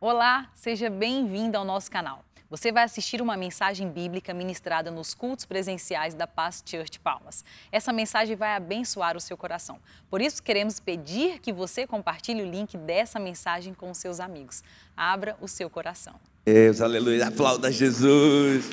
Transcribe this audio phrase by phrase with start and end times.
[0.00, 2.24] Olá, seja bem-vindo ao nosso canal.
[2.48, 7.44] Você vai assistir uma mensagem bíblica ministrada nos cultos presenciais da Paz Church Palmas.
[7.72, 9.80] Essa mensagem vai abençoar o seu coração.
[10.08, 14.62] Por isso, queremos pedir que você compartilhe o link dessa mensagem com os seus amigos.
[14.96, 16.14] Abra o seu coração.
[16.44, 17.26] Deus, aleluia.
[17.26, 18.70] Aplauda Jesus.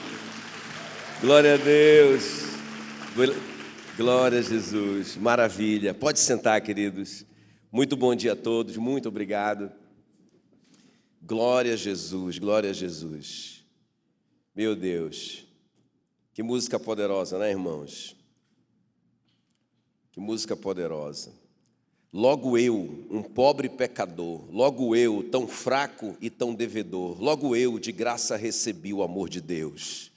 [1.21, 2.43] Glória a Deus.
[3.97, 5.17] Glória a Jesus.
[5.17, 5.91] Maravilha.
[5.91, 7.25] Pode sentar, queridos.
[7.71, 8.77] Muito bom dia a todos.
[8.77, 9.71] Muito obrigado.
[11.27, 12.37] Glória a Jesus.
[12.37, 13.63] Glória a Jesus.
[14.55, 15.43] Meu Deus.
[16.35, 18.15] Que música poderosa, né, irmãos?
[20.11, 21.33] Que música poderosa.
[22.13, 27.91] Logo eu, um pobre pecador, logo eu, tão fraco e tão devedor, logo eu, de
[27.91, 30.11] graça recebi o amor de Deus.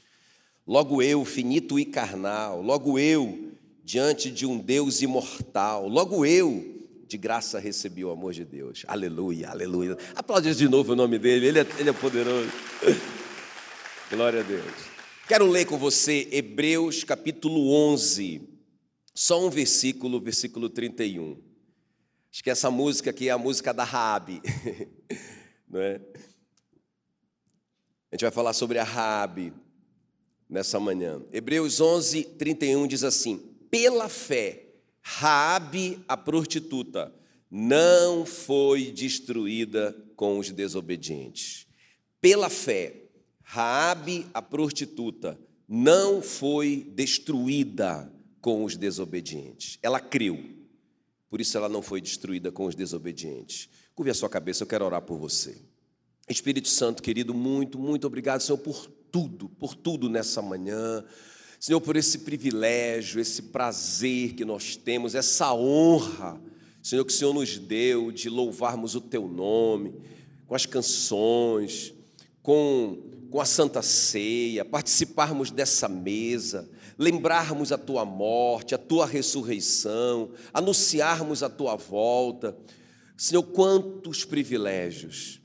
[0.66, 3.50] Logo eu, finito e carnal, logo eu,
[3.82, 6.77] diante de um Deus imortal, logo eu,
[7.08, 8.84] de graça recebi o amor de Deus.
[8.86, 9.96] Aleluia, aleluia.
[10.14, 12.50] Aplaude de novo o nome dele, ele é, ele é poderoso.
[14.10, 14.74] Glória a Deus.
[15.26, 18.42] Quero ler com você Hebreus capítulo 11,
[19.14, 21.42] só um versículo, versículo 31.
[22.30, 24.42] Acho que essa música aqui é a música da Raabe,
[25.66, 26.00] não é?
[28.10, 29.52] A gente vai falar sobre a Raabe
[30.48, 31.22] nessa manhã.
[31.32, 33.38] Hebreus 11, 31 diz assim:
[33.70, 34.67] Pela fé,
[35.02, 37.14] Raabe, a prostituta,
[37.50, 41.66] não foi destruída com os desobedientes.
[42.20, 43.04] Pela fé,
[43.42, 49.78] Raabe, a prostituta, não foi destruída com os desobedientes.
[49.82, 50.58] Ela creu
[51.28, 53.68] por isso ela não foi destruída com os desobedientes.
[53.94, 55.56] Curve a sua cabeça, eu quero orar por você.
[56.28, 61.04] Espírito Santo, querido, muito, muito obrigado, Senhor, por tudo, por tudo nessa manhã.
[61.58, 66.40] Senhor, por esse privilégio, esse prazer que nós temos, essa honra,
[66.82, 69.94] Senhor, que o Senhor nos deu de louvarmos o Teu nome,
[70.46, 71.92] com as canções,
[72.42, 72.98] com,
[73.30, 76.68] com a Santa Ceia, participarmos dessa mesa
[76.98, 82.56] lembrarmos a tua morte, a tua ressurreição, anunciarmos a tua volta.
[83.16, 85.37] Senhor, quantos privilégios.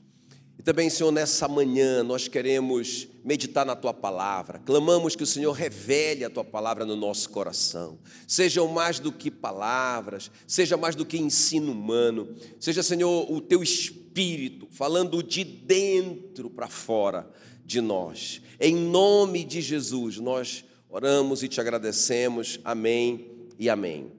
[0.64, 4.58] Também, Senhor, nessa manhã nós queremos meditar na tua palavra.
[4.60, 7.98] Clamamos que o Senhor revele a tua palavra no nosso coração.
[8.26, 12.34] Sejam mais do que palavras, seja mais do que ensino humano.
[12.58, 17.30] Seja, Senhor, o teu espírito falando de dentro para fora
[17.64, 18.40] de nós.
[18.58, 20.64] Em nome de Jesus, nós
[20.94, 22.60] Oramos e te agradecemos.
[22.62, 24.12] Amém e amém.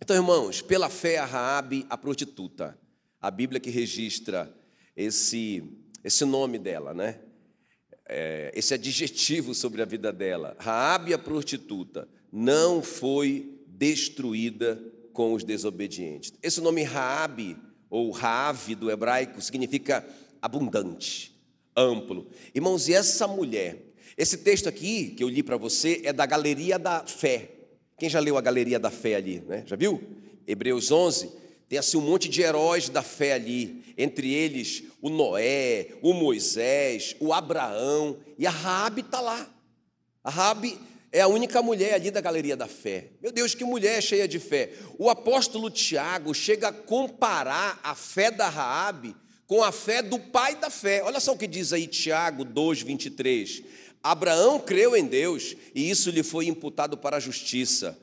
[0.00, 2.78] Então, irmãos, pela fé a Raabe, a prostituta,
[3.20, 4.55] a Bíblia que registra
[4.96, 5.62] esse
[6.02, 7.18] esse nome dela, né?
[8.08, 10.56] É, esse adjetivo sobre a vida dela.
[10.60, 14.80] Raabe, a prostituta, não foi destruída
[15.12, 16.32] com os desobedientes.
[16.40, 17.56] Esse nome Raabe
[17.90, 20.06] ou Raave do hebraico significa
[20.40, 21.36] abundante,
[21.76, 22.28] amplo.
[22.54, 23.86] Irmãos, e essa mulher
[24.16, 27.50] esse texto aqui que eu li para você é da Galeria da Fé.
[27.98, 29.62] Quem já leu a Galeria da Fé ali, né?
[29.66, 30.02] Já viu?
[30.46, 31.30] Hebreus 11
[31.68, 37.16] tem assim um monte de heróis da fé ali, entre eles o Noé, o Moisés,
[37.18, 39.48] o Abraão e a Raabe está lá.
[40.22, 40.78] A Raabe
[41.12, 43.10] é a única mulher ali da galeria da fé.
[43.22, 44.72] Meu Deus, que mulher cheia de fé.
[44.98, 49.14] O apóstolo Tiago chega a comparar a fé da Raabe
[49.46, 51.02] com a fé do pai da fé.
[51.02, 53.62] Olha só o que diz aí Tiago 2:23.
[54.02, 57.98] Abraão creu em Deus e isso lhe foi imputado para a justiça.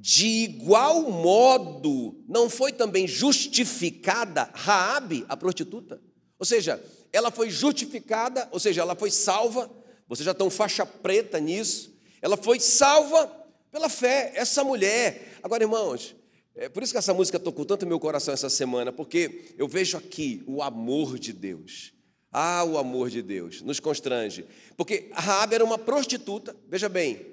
[0.00, 6.00] De igual modo, não foi também justificada Raabe, a prostituta?
[6.38, 6.80] Ou seja,
[7.12, 9.68] ela foi justificada, ou seja, ela foi salva.
[10.06, 11.92] Vocês já estão faixa preta nisso.
[12.22, 13.26] Ela foi salva
[13.72, 15.36] pela fé, essa mulher.
[15.42, 16.14] Agora, irmãos,
[16.54, 19.96] é por isso que essa música tocou tanto meu coração essa semana, porque eu vejo
[19.96, 21.92] aqui o amor de Deus.
[22.32, 24.46] Ah, o amor de Deus nos constrange.
[24.76, 27.26] Porque a Raabe era uma prostituta, veja bem,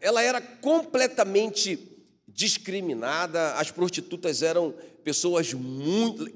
[0.00, 1.89] ela era completamente
[2.34, 6.26] discriminada, as prostitutas eram pessoas muito,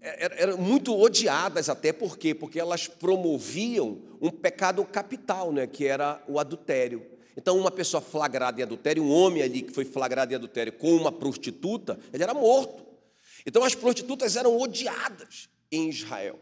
[0.00, 2.34] eram muito odiadas até por quê?
[2.34, 7.04] Porque elas promoviam um pecado capital, né, que era o adultério.
[7.36, 10.94] Então, uma pessoa flagrada em adultério, um homem ali que foi flagrado em adultério com
[10.94, 12.84] uma prostituta, ele era morto.
[13.46, 16.38] Então, as prostitutas eram odiadas em Israel.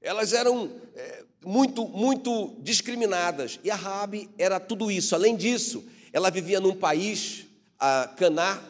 [0.00, 3.58] Elas eram é, muito, muito discriminadas.
[3.64, 5.14] E a Rabi era tudo isso.
[5.14, 7.46] Além disso, ela vivia num país,
[7.78, 8.62] a Caná,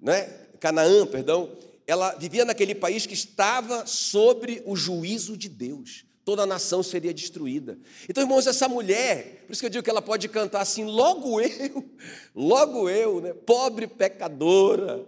[0.00, 0.22] né?
[0.58, 1.50] Canaã, perdão.
[1.86, 6.04] Ela vivia naquele país que estava sobre o juízo de Deus.
[6.24, 7.78] Toda a nação seria destruída.
[8.08, 11.40] Então, irmãos, essa mulher, por isso que eu digo que ela pode cantar assim, logo
[11.40, 11.88] eu,
[12.34, 13.32] logo eu, né?
[13.32, 15.06] pobre pecadora,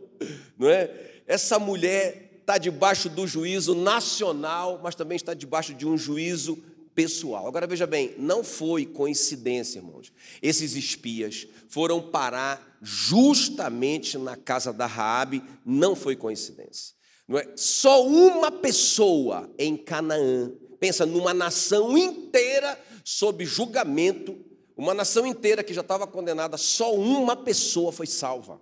[0.57, 0.89] não é?
[1.27, 6.63] Essa mulher está debaixo do juízo nacional, mas também está debaixo de um juízo
[6.95, 7.47] pessoal.
[7.47, 10.13] Agora veja bem, não foi coincidência, irmãos.
[10.41, 16.95] Esses espias foram parar justamente na casa da Raabe, não foi coincidência.
[17.27, 17.53] Não é?
[17.57, 24.39] Só uma pessoa em Canaã, pensa numa nação inteira sob julgamento,
[24.77, 28.61] uma nação inteira que já estava condenada, só uma pessoa foi salva.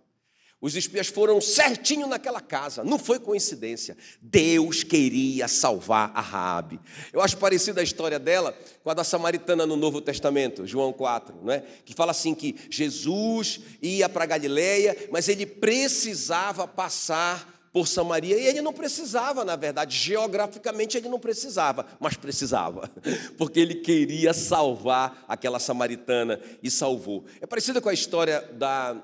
[0.58, 3.96] Os espias foram certinho naquela casa, não foi coincidência.
[4.22, 6.80] Deus queria salvar a Raabe.
[7.12, 11.36] Eu acho parecida a história dela com a da samaritana no Novo Testamento, João 4,
[11.42, 11.62] não é?
[11.84, 18.46] Que fala assim que Jesus ia para Galileia, mas ele precisava passar por Samaria, e
[18.46, 22.90] ele não precisava, na verdade, geograficamente ele não precisava, mas precisava,
[23.36, 27.26] porque ele queria salvar aquela samaritana e salvou.
[27.38, 28.96] É parecido com a história da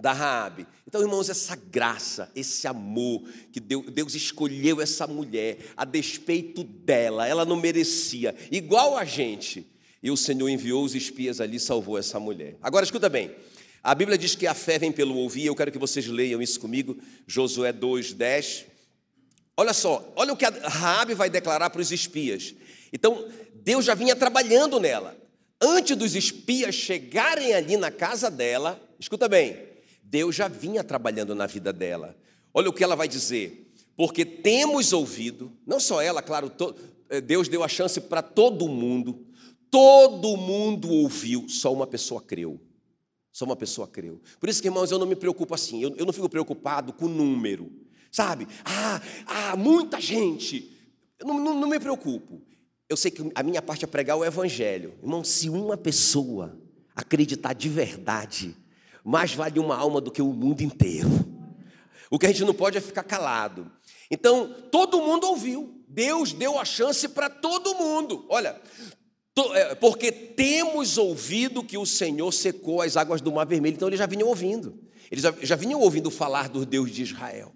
[0.00, 0.66] da Raabe.
[0.86, 7.44] Então, irmãos, essa graça, esse amor que Deus, escolheu essa mulher a despeito dela, ela
[7.44, 9.66] não merecia, igual a gente.
[10.02, 12.58] E o Senhor enviou os espias ali e salvou essa mulher.
[12.60, 13.34] Agora escuta bem.
[13.82, 16.60] A Bíblia diz que a fé vem pelo ouvir, eu quero que vocês leiam isso
[16.60, 18.66] comigo, Josué 2:10.
[19.56, 22.54] Olha só, olha o que a Raabe vai declarar para os espias.
[22.92, 25.16] Então, Deus já vinha trabalhando nela.
[25.60, 29.73] Antes dos espias chegarem ali na casa dela, escuta bem,
[30.04, 32.16] Deus já vinha trabalhando na vida dela.
[32.52, 33.72] Olha o que ela vai dizer.
[33.96, 36.52] Porque temos ouvido, não só ela, claro,
[37.08, 39.24] eh, Deus deu a chance para todo mundo,
[39.70, 42.60] todo mundo ouviu, só uma pessoa creu.
[43.32, 44.20] Só uma pessoa creu.
[44.38, 47.06] Por isso que, irmãos, eu não me preocupo assim, eu, eu não fico preocupado com
[47.06, 47.70] o número,
[48.10, 48.46] sabe?
[48.64, 50.72] Ah, ah muita gente.
[51.18, 52.40] Eu não, não, não me preocupo.
[52.88, 54.94] Eu sei que a minha parte é pregar o evangelho.
[55.02, 56.56] Irmão, se uma pessoa
[56.94, 58.56] acreditar de verdade,
[59.04, 61.10] mais vale uma alma do que o mundo inteiro.
[62.10, 63.70] O que a gente não pode é ficar calado.
[64.10, 65.82] Então, todo mundo ouviu.
[65.86, 68.24] Deus deu a chance para todo mundo.
[68.28, 68.60] Olha,
[69.54, 73.74] é, porque temos ouvido que o Senhor secou as águas do Mar Vermelho.
[73.74, 74.78] Então, eles já vinham ouvindo.
[75.10, 77.52] Eles já, já vinham ouvindo falar do Deus de Israel.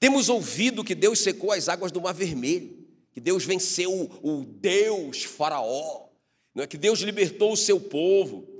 [0.00, 2.82] Temos ouvido que Deus secou as águas do Mar Vermelho.
[3.12, 6.08] Que Deus venceu o, Deus Faraó.
[6.54, 6.66] Não é?
[6.66, 8.51] Que Deus libertou o seu povo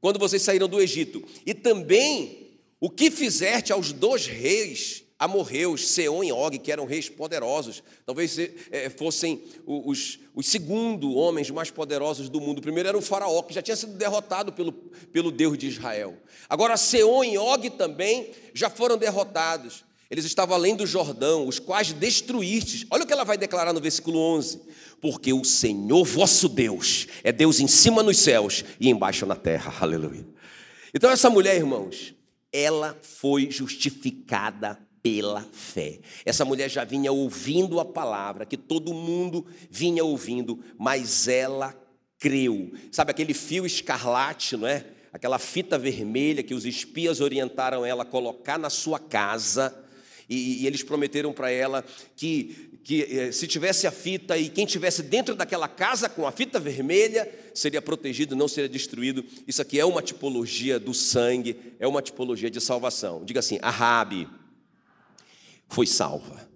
[0.00, 1.22] quando vocês saíram do Egito.
[1.44, 7.10] E também o que fizeste aos dois reis amorreus, Seon e Og, que eram reis
[7.10, 12.58] poderosos, talvez é, fossem os, os segundo homens mais poderosos do mundo.
[12.58, 16.16] O primeiro era o faraó, que já tinha sido derrotado pelo, pelo Deus de Israel.
[16.48, 19.84] Agora, Seon e Og também já foram derrotados.
[20.10, 22.86] Eles estavam além do Jordão, os quais destruístes.
[22.90, 24.60] Olha o que ela vai declarar no versículo 11:
[25.00, 29.74] Porque o Senhor vosso Deus é Deus em cima nos céus e embaixo na terra.
[29.80, 30.26] Aleluia.
[30.92, 32.14] Então, essa mulher, irmãos,
[32.52, 36.00] ela foi justificada pela fé.
[36.24, 41.74] Essa mulher já vinha ouvindo a palavra, que todo mundo vinha ouvindo, mas ela
[42.18, 42.72] creu.
[42.92, 44.84] Sabe aquele fio escarlate, não é?
[45.12, 49.74] Aquela fita vermelha que os espias orientaram ela a colocar na sua casa
[50.28, 54.66] e, e eles prometeram para ela que, que eh, se tivesse a fita e quem
[54.66, 59.24] tivesse dentro daquela casa com a fita vermelha seria protegido, não seria destruído.
[59.46, 63.24] Isso aqui é uma tipologia do sangue, é uma tipologia de salvação.
[63.24, 64.28] Diga assim: a Rabi
[65.68, 66.48] foi salva.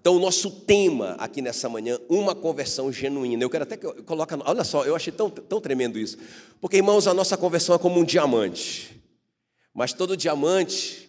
[0.00, 3.42] Então, o nosso tema aqui nessa manhã, uma conversão genuína.
[3.42, 6.16] Eu quero até que eu coloque, olha só, eu achei tão, tão tremendo isso.
[6.60, 8.96] Porque, irmãos, a nossa conversão é como um diamante.
[9.74, 11.08] Mas todo diamante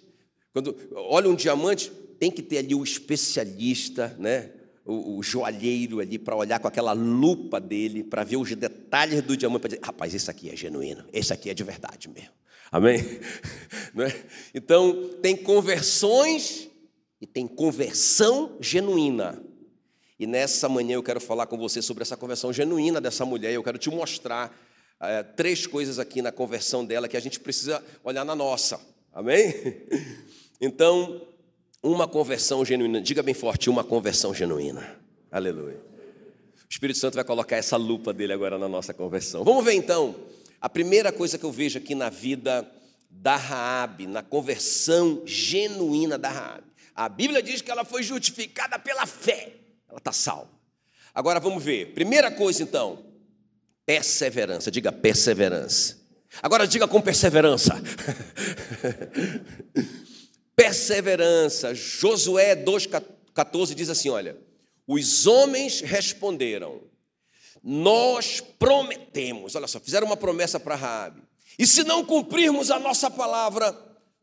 [0.52, 4.52] quando olha um diamante, tem que ter ali o especialista, né?
[4.90, 9.62] o, joalheiro ali para olhar com aquela lupa dele, para ver os detalhes do diamante,
[9.62, 12.32] para dizer, rapaz, esse aqui é genuíno, esse aqui é de verdade mesmo.
[12.72, 13.00] Amém?
[13.98, 14.24] É?
[14.54, 16.70] Então, tem conversões
[17.20, 19.44] e tem conversão genuína.
[20.18, 23.52] E nessa manhã eu quero falar com você sobre essa conversão genuína dessa mulher.
[23.52, 24.56] Eu quero te mostrar
[25.02, 28.80] é, três coisas aqui na conversão dela que a gente precisa olhar na nossa.
[29.12, 29.54] Amém?
[30.62, 31.26] Então,
[31.82, 34.98] uma conversão genuína, diga bem forte, uma conversão genuína.
[35.32, 35.78] Aleluia.
[35.78, 39.44] O Espírito Santo vai colocar essa lupa dele agora na nossa conversão.
[39.44, 40.16] Vamos ver então,
[40.62, 42.70] a primeira coisa que eu vejo aqui na vida
[43.10, 46.68] da Raabe, na conversão genuína da Raabe.
[46.94, 49.54] A Bíblia diz que ela foi justificada pela fé.
[49.88, 50.52] Ela está salva.
[51.16, 51.94] Agora vamos ver.
[51.94, 53.06] Primeira coisa então,
[53.86, 54.70] perseverança.
[54.70, 55.98] Diga perseverança.
[56.44, 57.82] Agora diga com perseverança.
[60.60, 61.74] perseverança.
[61.74, 64.38] Josué 2,14 diz assim: olha,
[64.86, 66.82] os homens responderam,
[67.64, 71.22] nós prometemos, olha só, fizeram uma promessa para Raabe,
[71.58, 73.74] e se não cumprirmos a nossa palavra,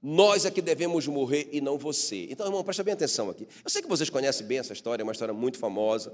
[0.02, 2.26] nós é que devemos morrer e não você.
[2.30, 3.48] Então, irmão, presta bem atenção aqui.
[3.64, 6.12] Eu sei que vocês conhecem bem essa história, é uma história muito famosa,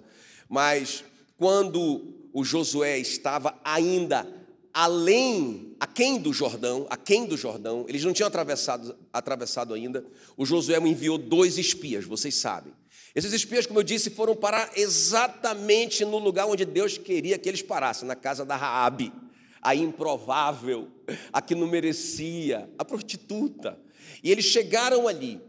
[0.48, 1.04] mas
[1.36, 4.26] quando o Josué estava ainda
[4.72, 10.04] além, aquém do Jordão, aquém do Jordão, eles não tinham atravessado, atravessado ainda,
[10.36, 12.72] o Josué enviou dois espias, vocês sabem.
[13.14, 17.60] Esses espias, como eu disse, foram parar exatamente no lugar onde Deus queria que eles
[17.60, 19.12] parassem, na casa da Raabe,
[19.60, 20.88] a improvável,
[21.32, 23.78] a que não merecia, a prostituta.
[24.22, 25.40] E eles chegaram ali.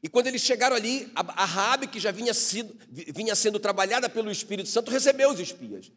[0.00, 4.30] E quando eles chegaram ali, a, Raabe, que já vinha, sido, vinha sendo trabalhada pelo
[4.30, 5.90] Espírito Santo, recebeu os espias.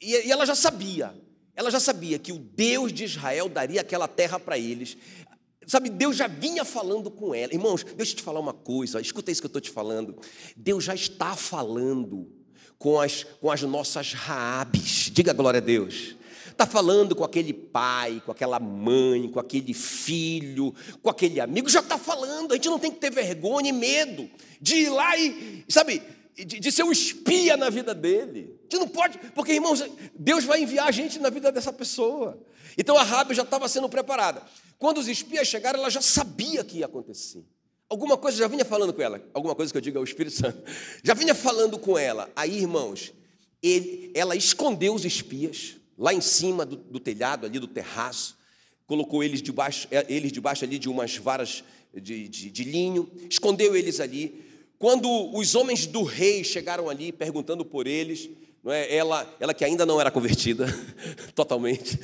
[0.00, 1.14] E, e ela já sabia,
[1.56, 4.96] ela já sabia que o Deus de Israel daria aquela terra para eles.
[5.66, 7.52] Sabe, Deus já vinha falando com ela.
[7.52, 10.16] Irmãos, deixa eu te falar uma coisa, escuta isso que eu estou te falando.
[10.56, 12.28] Deus já está falando
[12.78, 15.10] com as, com as nossas Raabes.
[15.12, 16.16] Diga glória a Deus.
[16.46, 21.68] Está falando com aquele pai, com aquela mãe, com aquele filho, com aquele amigo.
[21.68, 22.52] Já está falando.
[22.52, 24.28] A gente não tem que ter vergonha e medo
[24.60, 26.02] de ir lá e, sabe,
[26.36, 28.53] de, de, ser um espia na vida dele.
[28.64, 32.42] Gente não pode, porque, irmãos, Deus vai enviar a gente na vida dessa pessoa.
[32.76, 34.42] Então a Rabi já estava sendo preparada.
[34.78, 37.44] Quando os espias chegaram, ela já sabia que ia acontecer.
[37.88, 40.62] Alguma coisa já vinha falando com ela, alguma coisa que eu digo ao Espírito Santo,
[41.04, 42.30] já vinha falando com ela.
[42.34, 43.12] Aí, irmãos,
[43.62, 48.36] ele, ela escondeu os espias lá em cima do, do, telhado, ali do terraço,
[48.86, 51.62] colocou eles debaixo, é, eles debaixo ali de umas varas
[51.94, 54.42] de, de, de linho, escondeu eles ali.
[54.78, 58.28] Quando os homens do rei chegaram ali perguntando por eles,
[58.64, 58.92] não é?
[58.94, 60.66] ela, ela que ainda não era convertida
[61.36, 61.98] totalmente,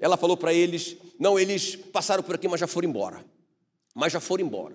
[0.00, 3.24] ela falou para eles: não, eles passaram por aqui, mas já foram embora.
[3.94, 4.74] Mas já foram embora.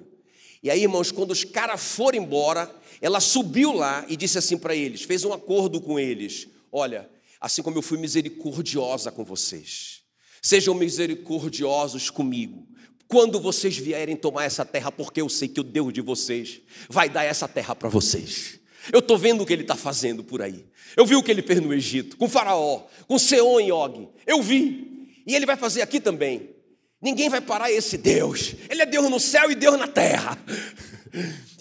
[0.64, 4.74] E aí, irmãos, quando os caras foram embora, ela subiu lá e disse assim para
[4.74, 7.10] eles: fez um acordo com eles: olha,
[7.42, 10.04] assim como eu fui misericordiosa com vocês,
[10.42, 12.66] sejam misericordiosos comigo.
[13.06, 17.10] Quando vocês vierem tomar essa terra, porque eu sei que o Deus de vocês vai
[17.10, 18.60] dar essa terra para vocês.
[18.92, 20.66] Eu estou vendo o que ele está fazendo por aí.
[20.96, 24.10] Eu vi o que ele fez no Egito, com Faraó, com Seon e Og.
[24.26, 25.22] Eu vi.
[25.26, 26.56] E ele vai fazer aqui também.
[27.02, 28.56] Ninguém vai parar esse Deus.
[28.70, 30.38] Ele é Deus no céu e Deus na terra.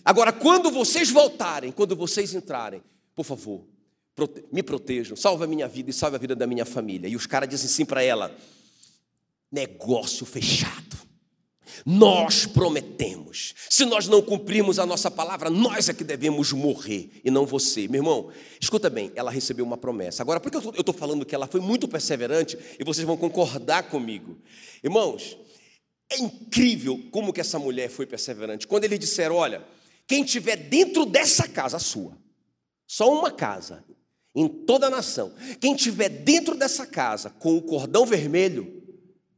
[0.04, 2.82] Agora, quando vocês voltarem, quando vocês entrarem,
[3.14, 3.66] por favor,
[4.52, 7.08] me protejam, salve a minha vida e salve a vida da minha família.
[7.08, 8.34] E os caras dizem assim para ela:
[9.50, 10.96] negócio fechado.
[11.84, 13.54] Nós prometemos.
[13.68, 17.88] Se nós não cumprirmos a nossa palavra, nós é que devemos morrer e não você.
[17.88, 18.30] Meu irmão,
[18.60, 20.22] escuta bem, ela recebeu uma promessa.
[20.22, 23.84] Agora, por que eu estou falando que ela foi muito perseverante e vocês vão concordar
[23.84, 24.36] comigo?
[24.82, 25.36] Irmãos,
[26.10, 28.66] é incrível como que essa mulher foi perseverante.
[28.66, 29.66] Quando eles disseram: olha,
[30.06, 32.16] quem tiver dentro dessa casa, sua,
[32.86, 33.84] só uma casa,
[34.34, 38.82] em toda a nação, quem tiver dentro dessa casa com o cordão vermelho,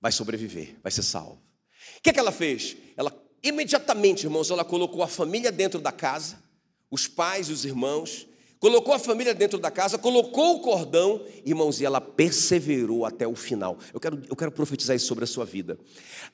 [0.00, 1.40] vai sobreviver, vai ser salvo.
[1.98, 2.76] O que, é que ela fez?
[2.96, 3.12] Ela
[3.42, 6.42] imediatamente, irmãos, ela colocou a família dentro da casa,
[6.90, 8.26] os pais e os irmãos,
[8.58, 13.34] colocou a família dentro da casa, colocou o cordão, irmãos, e ela perseverou até o
[13.34, 13.78] final.
[13.92, 15.78] Eu quero, eu quero profetizar isso sobre a sua vida.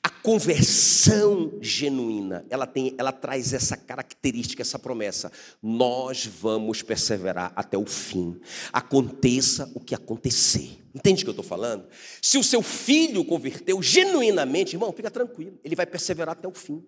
[0.03, 5.31] A conversão genuína, ela tem, ela traz essa característica, essa promessa.
[5.61, 8.39] Nós vamos perseverar até o fim.
[8.71, 10.79] Aconteça o que acontecer.
[10.93, 11.85] Entende o que eu estou falando?
[12.21, 16.81] Se o seu filho converteu genuinamente, irmão, fica tranquilo, ele vai perseverar até o fim.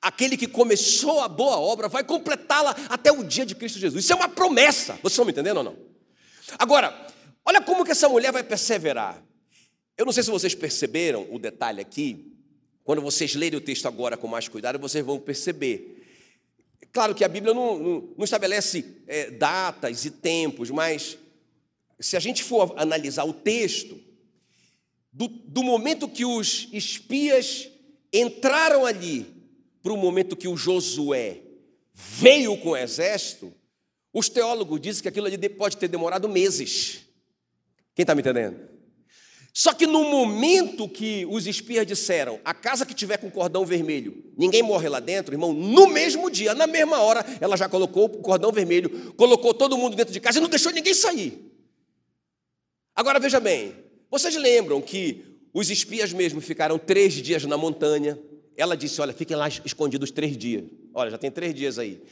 [0.00, 4.04] Aquele que começou a boa obra vai completá-la até o dia de Cristo Jesus.
[4.04, 4.94] Isso é uma promessa.
[4.94, 5.76] Vocês estão me entendendo ou não?
[6.58, 7.06] Agora,
[7.44, 9.22] olha como que essa mulher vai perseverar.
[9.98, 12.34] Eu não sei se vocês perceberam o detalhe aqui.
[12.82, 16.02] Quando vocês lerem o texto agora com mais cuidado, vocês vão perceber.
[16.92, 21.18] Claro que a Bíblia não, não, não estabelece é, datas e tempos, mas
[22.00, 24.00] se a gente for analisar o texto,
[25.12, 27.68] do, do momento que os espias
[28.12, 29.39] entraram ali
[29.82, 31.42] para o momento que o Josué
[31.92, 33.52] veio com o exército,
[34.12, 37.02] os teólogos dizem que aquilo ali pode ter demorado meses.
[37.94, 38.68] Quem está me entendendo?
[39.52, 44.32] Só que no momento que os espias disseram, a casa que tiver com cordão vermelho,
[44.36, 48.18] ninguém morre lá dentro, irmão, no mesmo dia, na mesma hora, ela já colocou o
[48.18, 51.52] cordão vermelho, colocou todo mundo dentro de casa e não deixou ninguém sair.
[52.94, 53.74] Agora veja bem,
[54.10, 58.18] vocês lembram que os espias mesmo ficaram três dias na montanha,
[58.60, 60.64] ela disse: Olha, fiquem lá escondidos três dias.
[60.94, 62.02] Olha, já tem três dias aí.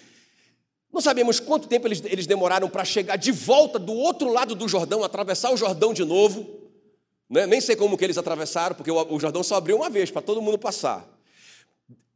[0.92, 4.66] Não sabemos quanto tempo eles, eles demoraram para chegar de volta do outro lado do
[4.66, 6.58] Jordão, atravessar o Jordão de novo.
[7.28, 7.46] Né?
[7.46, 10.22] Nem sei como que eles atravessaram, porque o, o Jordão só abriu uma vez para
[10.22, 11.06] todo mundo passar.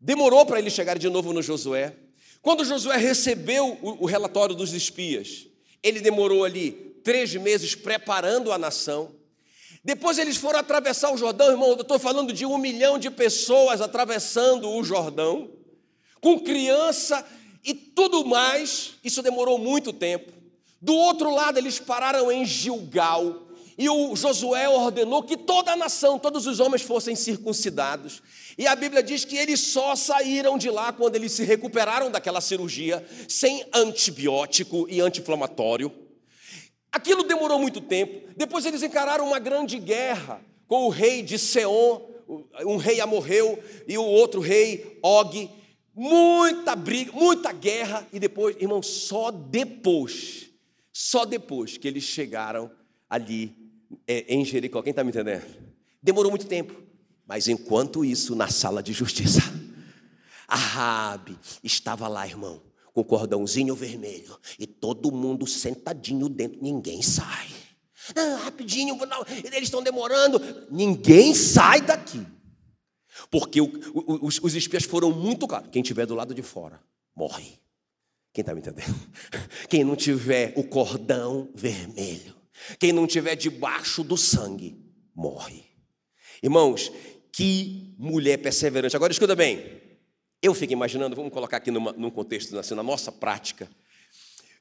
[0.01, 1.95] Demorou para eles chegarem de novo no Josué.
[2.41, 5.47] Quando Josué recebeu o, o relatório dos espias,
[5.83, 6.73] ele demorou ali
[7.05, 9.15] três meses preparando a nação.
[9.85, 11.71] Depois eles foram atravessar o Jordão, irmão.
[11.71, 15.51] Eu estou falando de um milhão de pessoas atravessando o Jordão,
[16.21, 17.27] com criança
[17.65, 18.95] e tudo mais.
[19.03, 20.33] Isso demorou muito tempo.
[20.81, 23.49] Do outro lado, eles pararam em Gilgal.
[23.79, 28.23] E o Josué ordenou que toda a nação, todos os homens fossem circuncidados.
[28.57, 32.41] E a Bíblia diz que eles só saíram de lá quando eles se recuperaram daquela
[32.41, 36.02] cirurgia, sem antibiótico e anti-inflamatório.
[36.93, 38.29] Aquilo demorou muito tempo.
[38.37, 42.03] Depois eles encararam uma grande guerra com o rei de Seom,
[42.67, 43.59] um rei amorreu
[43.89, 45.51] e o outro rei Og.
[45.95, 50.49] Muita briga, muita guerra e depois, irmão, só depois,
[50.91, 52.71] só depois que eles chegaram
[53.11, 53.55] ali
[54.07, 54.83] é, em Jericó.
[54.83, 55.45] Quem está me entendendo?
[56.03, 56.83] Demorou muito tempo.
[57.27, 59.41] Mas enquanto isso, na sala de justiça,
[60.49, 62.61] a Rabi estava lá, irmão,
[62.93, 67.49] com cordãozinho vermelho e todo mundo sentadinho dentro, ninguém sai.
[68.15, 70.41] Não, rapidinho, não, eles estão demorando.
[70.71, 72.27] Ninguém sai daqui.
[73.31, 75.71] Porque o, o, os, os espias foram muito claros.
[75.71, 76.81] Quem estiver do lado de fora,
[77.15, 77.59] morre.
[78.33, 78.95] Quem está me entendendo?
[79.69, 82.35] Quem não tiver o cordão vermelho,
[82.79, 84.79] quem não tiver debaixo do sangue,
[85.15, 85.65] morre.
[86.43, 86.93] Irmãos,
[87.33, 88.95] que mulher perseverante.
[88.95, 89.82] Agora escuta bem.
[90.43, 93.71] Eu fico imaginando, vamos colocar aqui numa, num contexto assim, na nossa prática.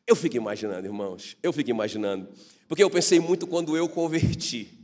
[0.06, 2.30] Eu fico imaginando, irmãos, eu fico imaginando,
[2.68, 4.78] porque eu pensei muito quando eu converti,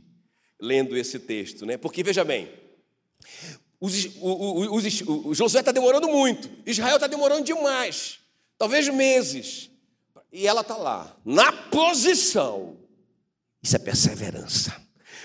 [0.60, 1.76] lendo esse texto, né?
[1.76, 2.50] Porque veja bem,
[3.80, 8.18] os, o, o, o Josué está demorando muito, Israel está demorando demais,
[8.56, 9.70] talvez meses,
[10.32, 12.76] e ela está lá, na posição.
[13.62, 14.74] Isso é perseverança.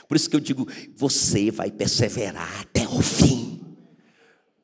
[0.07, 3.61] Por isso que eu digo, você vai perseverar até o fim.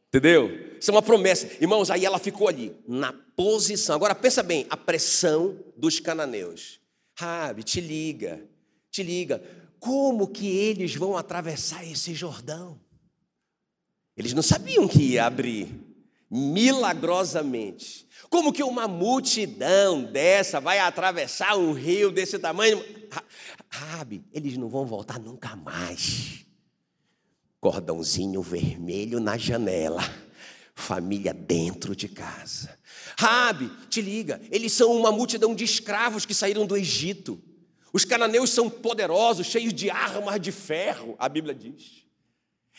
[0.08, 0.69] Entendeu?
[0.80, 1.48] Isso é uma promessa.
[1.60, 3.96] Irmãos, aí ela ficou ali, na posição.
[3.96, 6.80] Agora pensa bem, a pressão dos cananeus.
[7.18, 8.42] Rabi, te liga,
[8.90, 9.44] te liga.
[9.80, 12.80] Como que eles vão atravessar esse Jordão?
[14.16, 15.70] Eles não sabiam que ia abrir
[16.30, 18.08] milagrosamente.
[18.30, 22.84] Como que uma multidão dessa vai atravessar um rio desse tamanho?
[23.70, 26.46] Rabi, eles não vão voltar nunca mais.
[27.60, 30.02] Cordãozinho vermelho na janela,
[30.80, 32.78] família dentro de casa.
[33.18, 37.42] Rabi, te liga, eles são uma multidão de escravos que saíram do Egito.
[37.92, 42.06] Os cananeus são poderosos, cheios de armas de ferro, a Bíblia diz.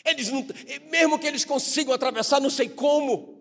[0.03, 0.45] Eles não,
[0.89, 3.39] mesmo que eles consigam atravessar, não sei como,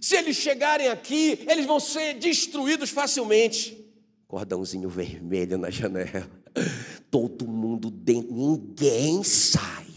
[0.00, 3.76] se eles chegarem aqui, eles vão ser destruídos facilmente.
[4.26, 6.30] Cordãozinho vermelho na janela.
[7.10, 9.87] Todo mundo dentro, ninguém sai.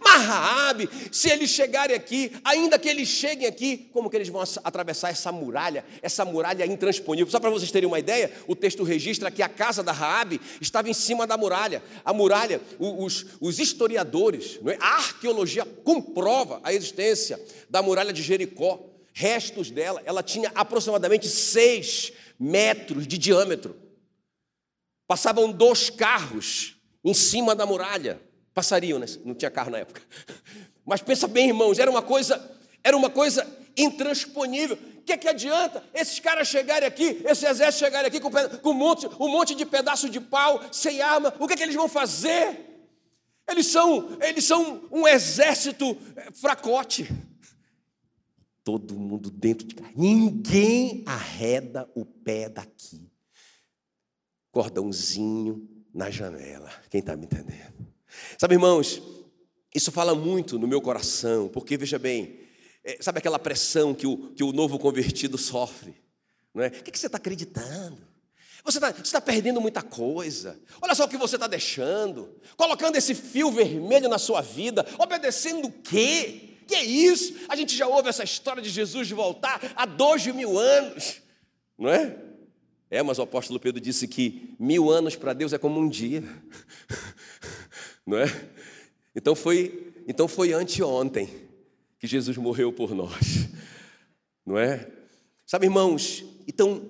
[0.00, 4.42] Mas Raabe, se eles chegarem aqui, ainda que eles cheguem aqui, como que eles vão
[4.62, 7.30] atravessar essa muralha, essa muralha intransponível?
[7.30, 10.88] Só para vocês terem uma ideia, o texto registra que a casa da Raabe estava
[10.88, 11.82] em cima da muralha.
[12.04, 14.76] A muralha, os, os historiadores, é?
[14.80, 22.12] a arqueologia comprova a existência da muralha de Jericó restos dela, ela tinha aproximadamente seis
[22.38, 23.76] metros de diâmetro.
[25.06, 28.20] Passavam dois carros em cima da muralha.
[28.54, 29.06] Passariam, né?
[29.24, 30.00] não tinha carro na época.
[30.86, 32.40] Mas pensa bem, irmãos, era uma coisa,
[32.82, 33.44] era uma coisa
[33.76, 34.78] intransponível.
[34.98, 38.70] O que, é que adianta esses caras chegarem aqui, esse exército chegarem aqui com, com
[38.70, 41.34] um, monte, um monte de pedaço de pau, sem arma?
[41.38, 42.74] O que, é que eles vão fazer?
[43.46, 47.10] Eles são, eles são um exército eh, fracote.
[48.62, 49.90] Todo mundo dentro de casa.
[49.94, 53.10] Ninguém arreda o pé daqui.
[54.50, 56.70] Cordãozinho na janela.
[56.88, 57.93] Quem está me entendendo?
[58.38, 59.02] Sabe, irmãos,
[59.74, 62.38] isso fala muito no meu coração, porque veja bem,
[62.84, 65.94] é, sabe aquela pressão que o, que o novo convertido sofre?
[66.54, 66.68] Não é?
[66.68, 67.98] O que, que você está acreditando?
[68.64, 70.58] Você está tá perdendo muita coisa.
[70.80, 72.34] Olha só o que você está deixando.
[72.56, 74.86] Colocando esse fio vermelho na sua vida.
[74.98, 76.54] Obedecendo o quê?
[76.66, 77.34] Que é isso?
[77.48, 81.20] A gente já ouve essa história de Jesus de voltar há dois mil anos,
[81.78, 82.16] não é?
[82.90, 86.22] É, mas o apóstolo Pedro disse que mil anos para Deus é como um dia,
[88.06, 88.26] não é?
[89.14, 91.28] Então foi, então foi anteontem
[91.98, 93.48] que Jesus morreu por nós,
[94.44, 94.90] não é?
[95.46, 96.88] Sabe, irmãos, então,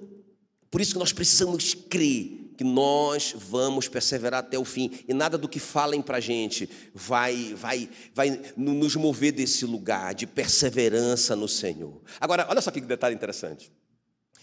[0.71, 5.37] por isso que nós precisamos crer que nós vamos perseverar até o fim e nada
[5.37, 11.35] do que falem para a gente vai, vai, vai nos mover desse lugar de perseverança
[11.35, 12.01] no Senhor.
[12.21, 13.73] Agora, olha só que detalhe interessante.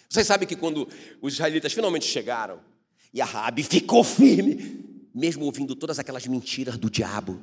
[0.10, 0.88] Vocês sabem que quando
[1.22, 2.60] os israelitas finalmente chegaram
[3.14, 4.81] e a Rabi ficou firme,
[5.14, 7.42] mesmo ouvindo todas aquelas mentiras do diabo.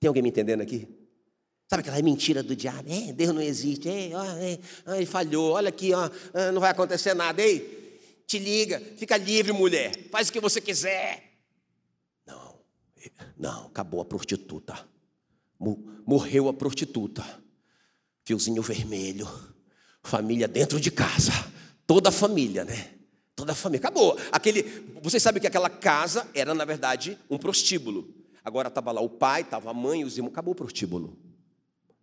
[0.00, 0.88] Tem alguém me entendendo aqui?
[1.68, 2.92] Sabe aquela mentira do diabo?
[2.92, 3.88] É, Deus não existe.
[3.88, 5.52] É, ó, é, ó, ele falhou.
[5.52, 6.10] Olha aqui, ó,
[6.52, 7.40] não vai acontecer nada.
[7.40, 11.32] Ei, te liga, fica livre, mulher, faz o que você quiser.
[12.26, 12.58] Não,
[13.38, 14.86] Não, acabou a prostituta.
[16.06, 17.24] Morreu a prostituta.
[18.24, 19.28] Fiozinho vermelho.
[20.02, 21.32] Família dentro de casa.
[21.86, 22.90] Toda a família, né?
[23.34, 23.80] Toda a família.
[23.80, 24.18] Acabou.
[24.30, 24.62] Aquele,
[25.02, 28.14] vocês sabem que aquela casa era, na verdade, um prostíbulo.
[28.44, 30.32] Agora estava lá o pai, estava a mãe, os irmãos.
[30.32, 31.16] Acabou o prostíbulo.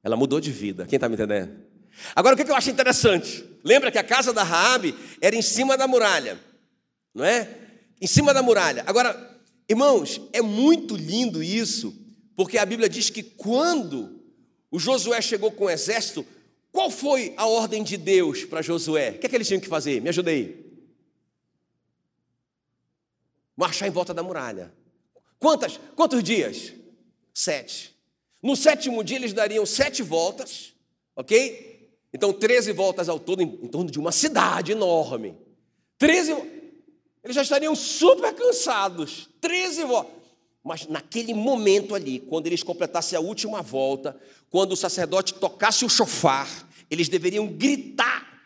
[0.03, 0.85] Ela mudou de vida.
[0.85, 1.51] Quem está me entendendo?
[2.15, 3.43] Agora, o que eu acho interessante?
[3.63, 6.39] Lembra que a casa da Raabe era em cima da muralha,
[7.13, 7.57] não é?
[8.01, 8.83] Em cima da muralha.
[8.87, 9.37] Agora,
[9.67, 11.93] irmãos, é muito lindo isso,
[12.35, 14.21] porque a Bíblia diz que quando
[14.71, 16.25] o Josué chegou com o exército,
[16.71, 19.11] qual foi a ordem de Deus para Josué?
[19.11, 20.01] O que é que eles tinham que fazer?
[20.01, 20.68] Me ajudei.
[23.59, 24.73] Marchar em volta da muralha.
[25.37, 25.77] Quantas?
[25.93, 26.73] Quantos dias?
[27.33, 27.93] Sete.
[28.41, 30.73] No sétimo dia eles dariam sete voltas,
[31.13, 31.91] ok?
[32.13, 35.37] Então, 13 voltas ao todo em, em torno de uma cidade enorme.
[35.97, 36.31] 13
[37.21, 39.29] eles já estariam super cansados.
[39.41, 40.13] 13 voltas.
[40.63, 44.17] Mas naquele momento ali, quando eles completassem a última volta,
[44.49, 46.47] quando o sacerdote tocasse o chofar,
[46.89, 48.41] eles deveriam gritar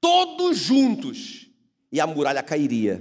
[0.00, 1.46] todos juntos
[1.92, 3.00] e a muralha cairia.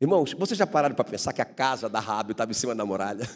[0.00, 2.86] Irmãos, vocês já pararam para pensar que a casa da Rabi estava em cima da
[2.86, 3.28] muralha?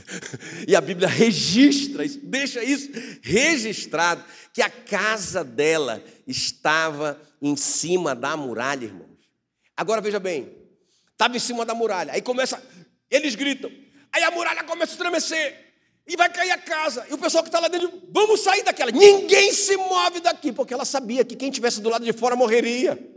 [0.68, 2.90] e a Bíblia registra isso, deixa isso
[3.22, 4.22] registrado,
[4.52, 9.08] que a casa dela estava em cima da muralha, irmãos.
[9.74, 10.54] Agora veja bem,
[11.12, 12.62] estava em cima da muralha, aí começa,
[13.10, 13.72] eles gritam,
[14.12, 15.72] aí a muralha começa a estremecer,
[16.06, 18.90] e vai cair a casa, e o pessoal que está lá dentro, vamos sair daquela,
[18.90, 23.11] ninguém se move daqui, porque ela sabia que quem estivesse do lado de fora morreria.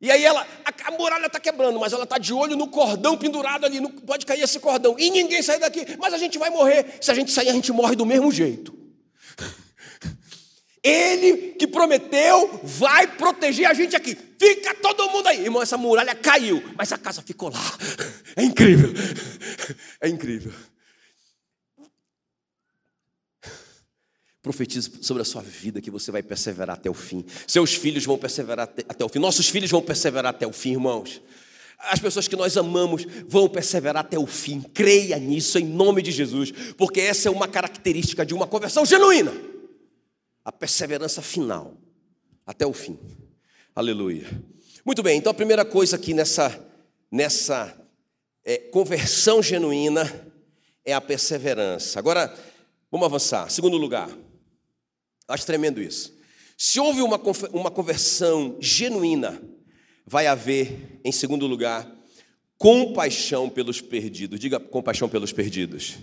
[0.00, 3.16] E aí ela, a, a muralha está quebrando, mas ela está de olho no cordão
[3.16, 4.94] pendurado ali, não pode cair esse cordão.
[4.98, 6.98] E ninguém sai daqui, mas a gente vai morrer.
[7.00, 8.72] Se a gente sair, a gente morre do mesmo jeito.
[10.82, 14.16] Ele que prometeu vai proteger a gente aqui.
[14.38, 15.42] Fica todo mundo aí.
[15.42, 17.58] Irmão, essa muralha caiu, mas a casa ficou lá.
[18.36, 18.90] É incrível.
[20.00, 20.52] É incrível.
[24.48, 27.22] Profetizo sobre a sua vida que você vai perseverar até o fim.
[27.46, 29.18] Seus filhos vão perseverar até, o fim.
[29.18, 31.20] Nossos filhos vão perseverar até o fim, irmãos.
[31.78, 34.62] As pessoas que nós amamos vão perseverar até o fim.
[34.62, 39.34] Creia nisso em nome de Jesus, porque essa é uma característica de uma conversão genuína.
[40.42, 41.74] A perseverança final
[42.46, 42.98] até o fim.
[43.74, 44.24] Aleluia.
[44.82, 46.58] Muito bem, então a primeira coisa aqui nessa,
[47.12, 47.78] nessa
[48.42, 50.10] é, conversão genuína
[50.86, 51.98] é a perseverança.
[51.98, 52.34] Agora,
[52.90, 53.50] vamos avançar.
[53.50, 54.08] Segundo lugar,
[55.28, 56.16] Acho tremendo isso.
[56.56, 57.20] Se houve uma,
[57.52, 59.40] uma conversão genuína,
[60.06, 61.86] vai haver, em segundo lugar,
[62.56, 64.40] compaixão pelos perdidos.
[64.40, 65.98] Diga compaixão pelos perdidos.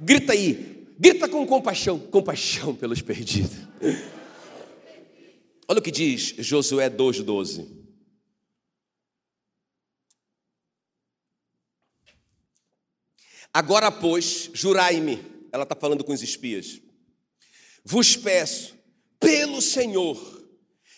[0.00, 3.56] Grita aí, grita com compaixão, compaixão pelos perdidos.
[5.68, 7.68] Olha o que diz Josué 2,12.
[13.54, 15.18] Agora, pois, jurai-me,
[15.50, 16.82] ela está falando com os espias
[17.86, 18.76] vos peço,
[19.20, 20.18] pelo Senhor,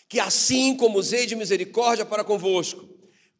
[0.07, 2.89] que assim como usei de misericórdia para convosco,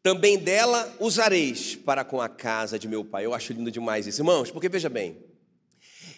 [0.00, 3.26] também dela usareis para com a casa de meu pai.
[3.26, 5.20] Eu acho lindo demais isso, irmãos, porque veja bem,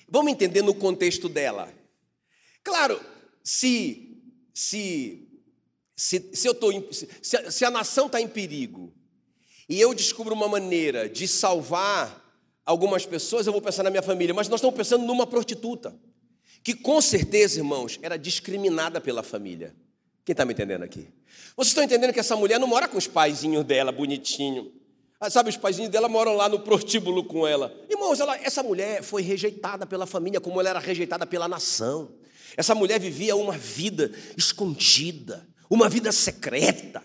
[0.06, 1.72] vamos entender no contexto dela.
[2.62, 3.00] Claro,
[3.42, 4.20] se
[4.52, 5.26] se
[5.96, 7.08] se, se eu tô, se,
[7.50, 8.92] se a nação está em perigo
[9.68, 12.20] e eu descubro uma maneira de salvar
[12.64, 15.98] algumas pessoas, eu vou pensar na minha família, mas nós estamos pensando numa prostituta
[16.62, 19.74] que com certeza, irmãos, era discriminada pela família.
[20.24, 21.08] Quem está me entendendo aqui?
[21.56, 24.72] Vocês estão entendendo que essa mulher não mora com os paizinhos dela, bonitinho.
[25.20, 27.74] Ah, sabe, os paizinhos dela moram lá no prostíbulo com ela.
[27.88, 32.10] Irmãos, ela, essa mulher foi rejeitada pela família, como ela era rejeitada pela nação.
[32.56, 37.02] Essa mulher vivia uma vida escondida, uma vida secreta,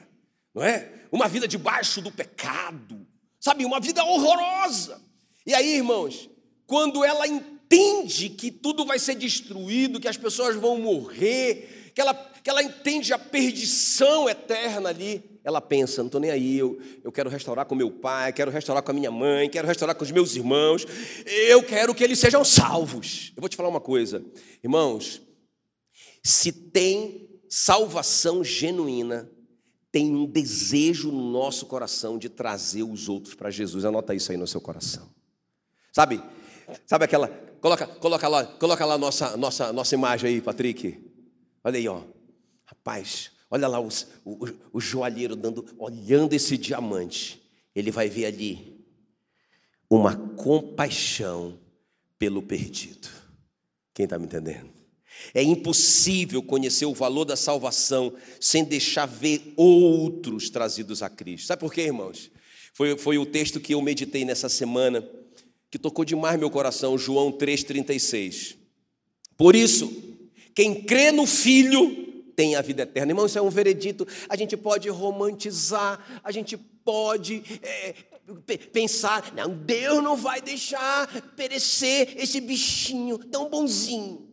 [0.53, 0.91] não é?
[1.11, 3.05] Uma vida debaixo do pecado,
[3.39, 3.65] sabe?
[3.65, 5.01] Uma vida horrorosa.
[5.45, 6.29] E aí, irmãos,
[6.65, 7.56] quando ela entende
[8.37, 13.11] que tudo vai ser destruído, que as pessoas vão morrer, que ela, que ela entende
[13.11, 17.75] a perdição eterna ali, ela pensa: não estou nem aí, eu, eu quero restaurar com
[17.75, 20.85] meu pai, quero restaurar com a minha mãe, quero restaurar com os meus irmãos,
[21.25, 23.33] eu quero que eles sejam salvos.
[23.35, 24.23] Eu vou te falar uma coisa,
[24.63, 25.21] irmãos,
[26.23, 29.29] se tem salvação genuína,
[29.91, 33.85] tem um desejo no nosso coração de trazer os outros para Jesus.
[33.85, 35.09] Anota isso aí no seu coração.
[35.93, 36.21] Sabe?
[36.85, 40.97] Sabe aquela Coloca, coloca lá, coloca lá nossa, nossa, nossa imagem aí, Patrick.
[41.61, 42.01] Olha aí, ó.
[42.63, 47.43] Rapaz, olha lá os, o, o joalheiro dando, olhando esse diamante.
[47.75, 48.81] Ele vai ver ali
[49.89, 51.59] uma compaixão
[52.17, 53.09] pelo perdido.
[53.93, 54.69] Quem está me entendendo?
[55.33, 61.47] É impossível conhecer o valor da salvação sem deixar ver outros trazidos a Cristo.
[61.47, 62.31] Sabe por quê, irmãos?
[62.73, 65.05] Foi, foi o texto que eu meditei nessa semana
[65.69, 68.55] que tocou demais meu coração, João 3,36.
[69.35, 69.91] Por isso,
[70.55, 73.11] quem crê no Filho tem a vida eterna.
[73.11, 74.07] Irmão, isso é um veredito.
[74.29, 77.95] A gente pode romantizar, a gente pode é,
[78.71, 84.27] pensar, não, Deus não vai deixar perecer esse bichinho tão bonzinho.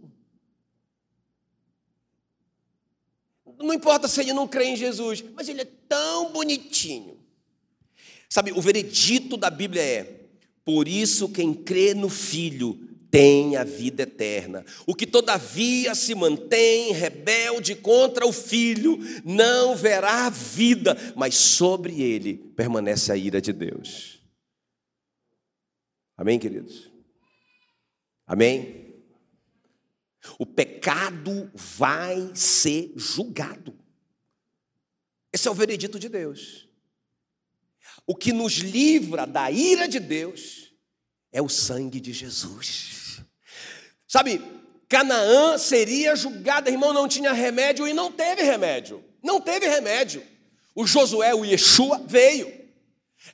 [3.59, 7.18] Não importa se ele não crê em Jesus, mas ele é tão bonitinho.
[8.29, 10.23] Sabe, o veredito da Bíblia é:
[10.64, 12.79] por isso quem crê no Filho
[13.11, 14.64] tem a vida eterna.
[14.85, 22.37] O que todavia se mantém rebelde contra o Filho não verá vida, mas sobre ele
[22.57, 24.20] permanece a ira de Deus.
[26.16, 26.90] Amém, queridos?
[28.27, 28.94] Amém?
[30.38, 33.79] O pecado vai ser julgado.
[35.33, 36.63] Esse é o veredito de Deus.
[38.07, 40.73] O que nos livra da ira de Deus
[41.33, 43.21] é o sangue de Jesus.
[44.07, 44.40] Sabe,
[44.88, 49.03] Canaã seria julgada, irmão, não tinha remédio e não teve remédio.
[49.23, 50.23] Não teve remédio.
[50.75, 52.64] O Josué, o Yeshua, veio.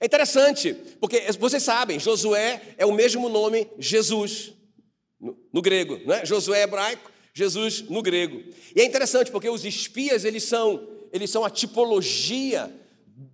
[0.01, 4.53] É interessante, porque vocês sabem, Josué é o mesmo nome Jesus,
[5.21, 6.25] no, no grego, não é?
[6.25, 8.43] Josué é hebraico, Jesus no grego.
[8.75, 12.73] E é interessante porque os espias, eles são, eles são a tipologia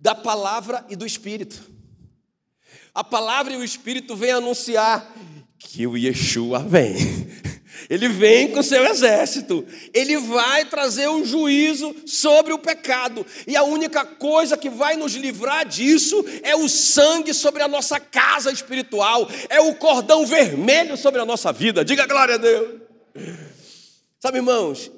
[0.01, 1.71] da palavra e do Espírito.
[2.93, 5.13] A palavra e o Espírito vêm anunciar
[5.57, 6.95] que o Yeshua vem.
[7.89, 13.63] Ele vem com seu exército, ele vai trazer um juízo sobre o pecado, e a
[13.63, 19.29] única coisa que vai nos livrar disso é o sangue sobre a nossa casa espiritual,
[19.47, 21.85] é o cordão vermelho sobre a nossa vida.
[21.85, 22.81] Diga glória a Deus.
[24.19, 24.91] Sabe, irmãos,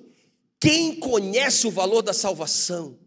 [0.60, 2.98] quem conhece o valor da salvação,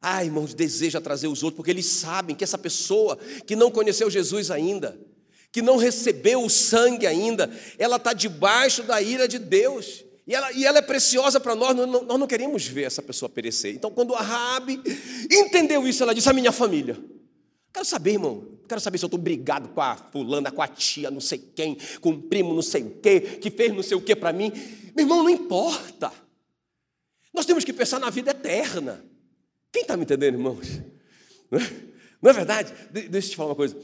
[0.00, 4.08] ah, irmãos, deseja trazer os outros, porque eles sabem que essa pessoa que não conheceu
[4.08, 4.98] Jesus ainda,
[5.50, 10.04] que não recebeu o sangue ainda, ela está debaixo da ira de Deus.
[10.26, 13.74] E ela, e ela é preciosa para nós, nós não, queremos ver essa pessoa perecer.
[13.74, 14.80] Então, quando a Rabi
[15.30, 16.96] entendeu isso, ela disse: A minha família.
[17.72, 21.10] Quero saber, irmão, quero saber se eu estou brigado com a fulana, com a tia,
[21.10, 24.00] não sei quem, com o primo, não sei o quê, que fez não sei o
[24.00, 24.52] quê para mim.
[24.94, 26.12] Meu irmão, não importa.
[27.32, 29.04] Nós temos que pensar na vida eterna.
[29.72, 30.80] Quem está me entendendo, irmãos?
[31.50, 31.70] Não é,
[32.20, 32.72] não é verdade?
[32.90, 33.76] Deixa eu te falar uma coisa.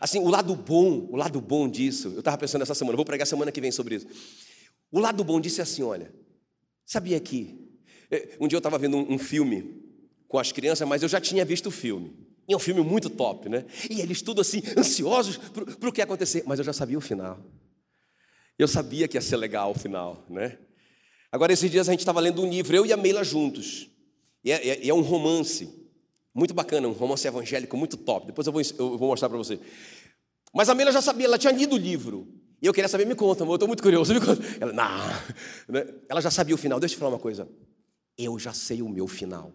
[0.00, 3.26] Assim, o lado bom, o lado bom disso, eu estava pensando essa semana, vou pregar
[3.26, 4.06] semana que vem sobre isso.
[4.90, 6.12] O lado bom disso é assim, olha,
[6.86, 7.64] sabia que
[8.10, 9.82] é, um dia eu estava vendo um, um, filme
[10.28, 12.16] com as crianças, mas eu já tinha visto o filme.
[12.46, 13.64] E é um filme muito top, né?
[13.90, 17.00] E eles tudo assim, ansiosos para o que ia acontecer, mas eu já sabia o
[17.00, 17.40] final.
[18.56, 20.58] Eu sabia que ia ser legal o final, né?
[21.32, 23.90] Agora, esses dias a gente estava lendo um livro, eu e a Meila juntos.
[24.44, 25.68] E é, é, é um romance,
[26.34, 28.26] muito bacana, um romance evangélico muito top.
[28.26, 29.58] Depois eu vou, eu vou mostrar para você.
[30.52, 32.28] Mas a Meila já sabia, ela tinha lido o livro.
[32.60, 34.12] E eu queria saber, me conta, eu estou muito curioso.
[34.14, 34.42] Me conta.
[34.60, 34.84] Ela, não.
[35.68, 35.94] Né?
[36.08, 36.78] Ela já sabia o final.
[36.78, 37.48] Deixa eu te falar uma coisa.
[38.16, 39.52] Eu já sei o meu final.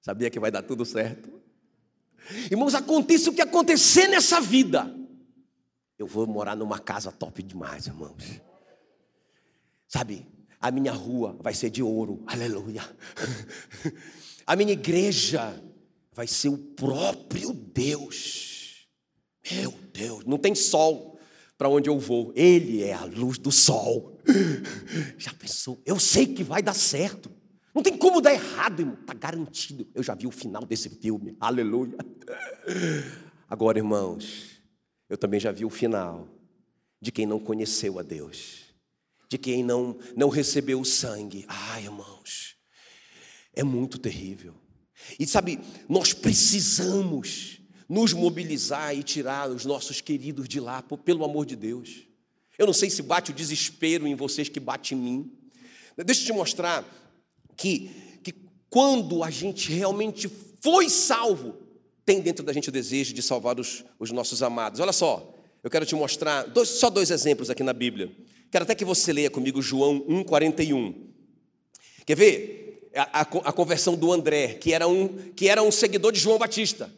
[0.00, 1.42] Sabia que vai dar tudo certo?
[2.50, 4.94] Irmãos, aconteça o que acontecer nessa vida.
[5.98, 8.40] Eu vou morar numa casa top demais, irmãos.
[9.86, 10.26] Sabe,
[10.64, 12.80] a minha rua vai ser de ouro, aleluia.
[14.46, 15.62] A minha igreja
[16.10, 18.88] vai ser o próprio Deus.
[19.50, 21.18] Meu Deus, não tem sol
[21.58, 24.18] para onde eu vou, Ele é a luz do sol.
[25.18, 25.82] Já pensou?
[25.84, 27.30] Eu sei que vai dar certo.
[27.74, 28.96] Não tem como dar errado, irmão.
[28.98, 29.86] Está garantido.
[29.94, 31.36] Eu já vi o final desse filme.
[31.40, 31.98] Aleluia.
[33.50, 34.62] Agora, irmãos,
[35.10, 36.26] eu também já vi o final
[37.02, 38.63] de quem não conheceu a Deus
[39.28, 41.44] de quem não, não recebeu o sangue.
[41.48, 42.56] Ai, irmãos,
[43.54, 44.54] é muito terrível.
[45.18, 51.44] E sabe, nós precisamos nos mobilizar e tirar os nossos queridos de lá, pelo amor
[51.46, 52.06] de Deus.
[52.58, 55.32] Eu não sei se bate o desespero em vocês que bate em mim.
[56.04, 56.84] Deixa eu te mostrar
[57.56, 57.90] que,
[58.22, 58.34] que
[58.70, 60.30] quando a gente realmente
[60.62, 61.56] foi salvo,
[62.04, 64.80] tem dentro da gente o desejo de salvar os, os nossos amados.
[64.80, 68.14] Olha só, eu quero te mostrar dois, só dois exemplos aqui na Bíblia.
[68.54, 70.94] Quero até que você leia comigo João 1,41.
[72.06, 72.88] Quer ver?
[72.94, 76.38] A, a, a, conversão do André, que era, um, que era um seguidor de João
[76.38, 76.88] Batista.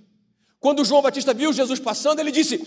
[0.61, 2.61] Quando João Batista viu Jesus passando, ele disse: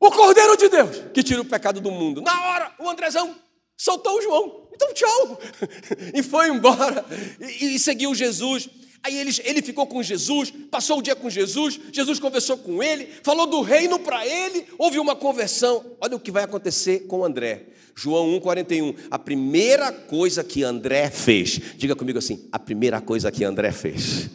[0.00, 2.22] O Cordeiro de Deus que tira o pecado do mundo.
[2.22, 3.36] Na hora, o Andrezão
[3.76, 4.66] soltou o João.
[4.74, 5.38] Então, tchau.
[6.14, 7.04] E foi embora.
[7.38, 8.66] E, e seguiu Jesus.
[9.02, 13.08] Aí ele, ele ficou com Jesus, passou o dia com Jesus, Jesus conversou com ele,
[13.22, 15.84] falou do reino para ele, houve uma conversão.
[16.00, 17.75] Olha o que vai acontecer com André.
[17.96, 18.94] João 1,41.
[19.10, 24.28] A primeira coisa que André fez, diga comigo assim: a primeira coisa que André fez.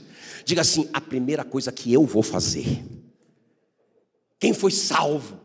[0.43, 2.84] Diga assim: a primeira coisa que eu vou fazer.
[4.39, 5.39] quem foi salvo.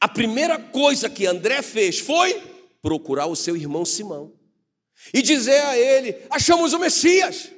[0.00, 2.40] A primeira coisa que André fez foi
[2.80, 4.32] procurar o seu irmão Simão
[5.12, 7.50] e dizer a ele: Achamos o Messias.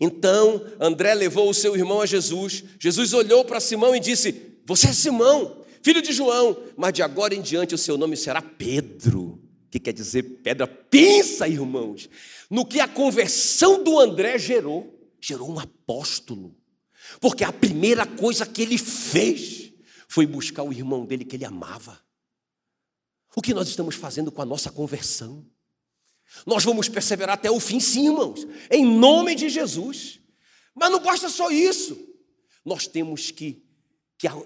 [0.00, 2.62] Então André levou o seu irmão a Jesus.
[2.78, 7.34] Jesus olhou para Simão e disse: Você é Simão, filho de João, mas de agora
[7.34, 10.66] em diante o seu nome será Pedro, que quer dizer pedra.
[10.66, 12.08] Pensa, irmãos,
[12.50, 14.94] no que a conversão do André gerou
[15.24, 16.54] gerou um apóstolo,
[17.20, 19.72] porque a primeira coisa que ele fez
[20.06, 21.98] foi buscar o irmão dele que ele amava.
[23.34, 25.44] O que nós estamos fazendo com a nossa conversão?
[26.46, 30.20] Nós vamos perseverar até o fim, sim, irmãos, em nome de Jesus.
[30.74, 31.98] Mas não basta só isso.
[32.64, 33.63] Nós temos que,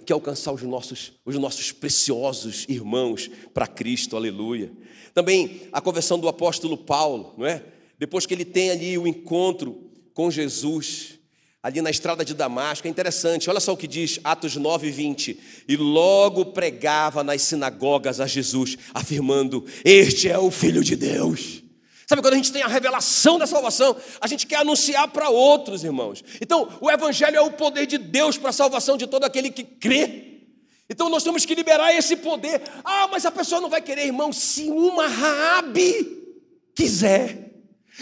[0.04, 4.72] que, alcançar os nossos, os nossos preciosos irmãos para Cristo, aleluia.
[5.14, 7.64] Também a conversão do apóstolo Paulo, não é?
[7.98, 11.18] Depois que ele tem ali o encontro com Jesus,
[11.62, 12.86] ali na estrada de Damasco.
[12.86, 15.38] É interessante, olha só o que diz Atos 9, 20.
[15.68, 21.62] E logo pregava nas sinagogas a Jesus, afirmando: Este é o Filho de Deus.
[22.08, 25.84] Sabe quando a gente tem a revelação da salvação, a gente quer anunciar para outros,
[25.84, 26.24] irmãos.
[26.40, 29.62] Então, o Evangelho é o poder de Deus para a salvação de todo aquele que
[29.62, 30.40] crê.
[30.88, 32.62] Então, nós temos que liberar esse poder.
[32.82, 34.32] Ah, mas a pessoa não vai querer, irmão.
[34.32, 36.34] Se uma Raabe
[36.74, 37.52] quiser,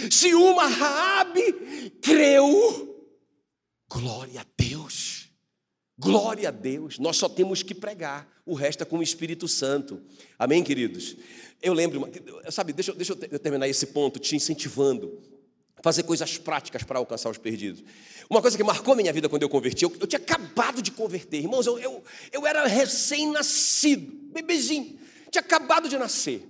[0.08, 1.52] se uma Raabe
[2.00, 3.08] creu,
[3.90, 4.65] glória a Deus.
[5.98, 6.98] Glória a Deus.
[6.98, 8.28] Nós só temos que pregar.
[8.44, 10.00] O resto é com o Espírito Santo.
[10.38, 11.16] Amém, queridos?
[11.62, 12.08] Eu lembro,
[12.50, 15.20] sabe, deixa, deixa eu terminar esse ponto te incentivando
[15.82, 17.84] fazer coisas práticas para alcançar os perdidos.
[18.28, 21.38] Uma coisa que marcou minha vida quando eu converti, eu, eu tinha acabado de converter,
[21.38, 24.98] irmãos, eu, eu, eu era recém-nascido, bebezinho,
[25.30, 26.42] tinha acabado de nascer.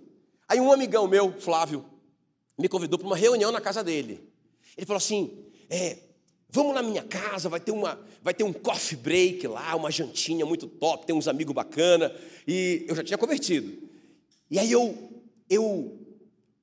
[0.48, 1.84] Aí um amigão meu, Flávio,
[2.56, 4.26] me convidou para uma reunião na casa dele.
[4.74, 5.98] Ele falou assim: é,
[6.48, 10.46] vamos na minha casa, vai ter, uma, vai ter um coffee break lá, uma jantinha
[10.46, 12.14] muito top, tem uns amigos bacana.
[12.46, 13.86] E eu já tinha convertido.
[14.50, 14.96] E aí eu,
[15.50, 15.98] eu,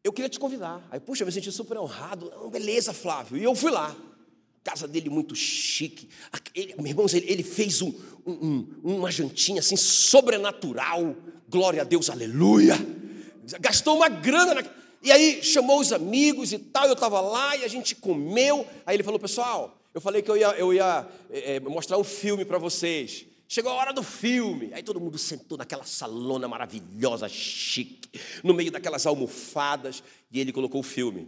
[0.04, 0.86] eu queria te convidar.
[0.90, 2.32] Aí, puxa, eu me senti super honrado.
[2.32, 3.38] Não, beleza, Flávio.
[3.38, 3.96] E eu fui lá.
[4.64, 6.08] Casa dele muito chique.
[6.56, 7.94] Ele, meus irmãos, ele, ele fez um,
[8.26, 11.16] um, uma jantinha assim sobrenatural.
[11.50, 12.76] Glória a Deus, aleluia.
[13.60, 14.54] Gastou uma grana.
[14.56, 14.64] Na...
[15.04, 16.86] E aí chamou os amigos e tal.
[16.86, 18.66] Eu estava lá e a gente comeu.
[18.86, 22.46] Aí ele falou, pessoal, eu falei que eu ia, eu ia é, mostrar um filme
[22.46, 23.26] para vocês.
[23.48, 24.72] Chegou a hora do filme.
[24.74, 28.10] Aí todo mundo sentou naquela salona maravilhosa, chique,
[28.44, 31.28] no meio daquelas almofadas, e ele colocou o filme.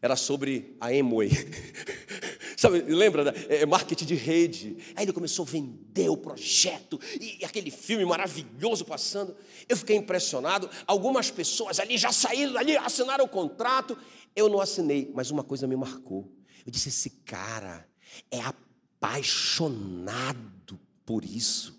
[0.00, 1.30] Era sobre a Emway.
[2.56, 3.24] Sabe, lembra?
[3.24, 3.32] Né?
[3.48, 4.76] É, marketing de rede.
[4.94, 9.36] Aí ele começou a vender o projeto e, aquele filme maravilhoso passando.
[9.68, 10.70] Eu fiquei impressionado.
[10.86, 13.98] Algumas pessoas ali já saíram ali, assinaram o contrato.
[14.34, 16.32] Eu não assinei, mas uma coisa me marcou.
[16.64, 17.86] Eu disse: esse cara
[18.30, 21.78] é apaixonado por isso.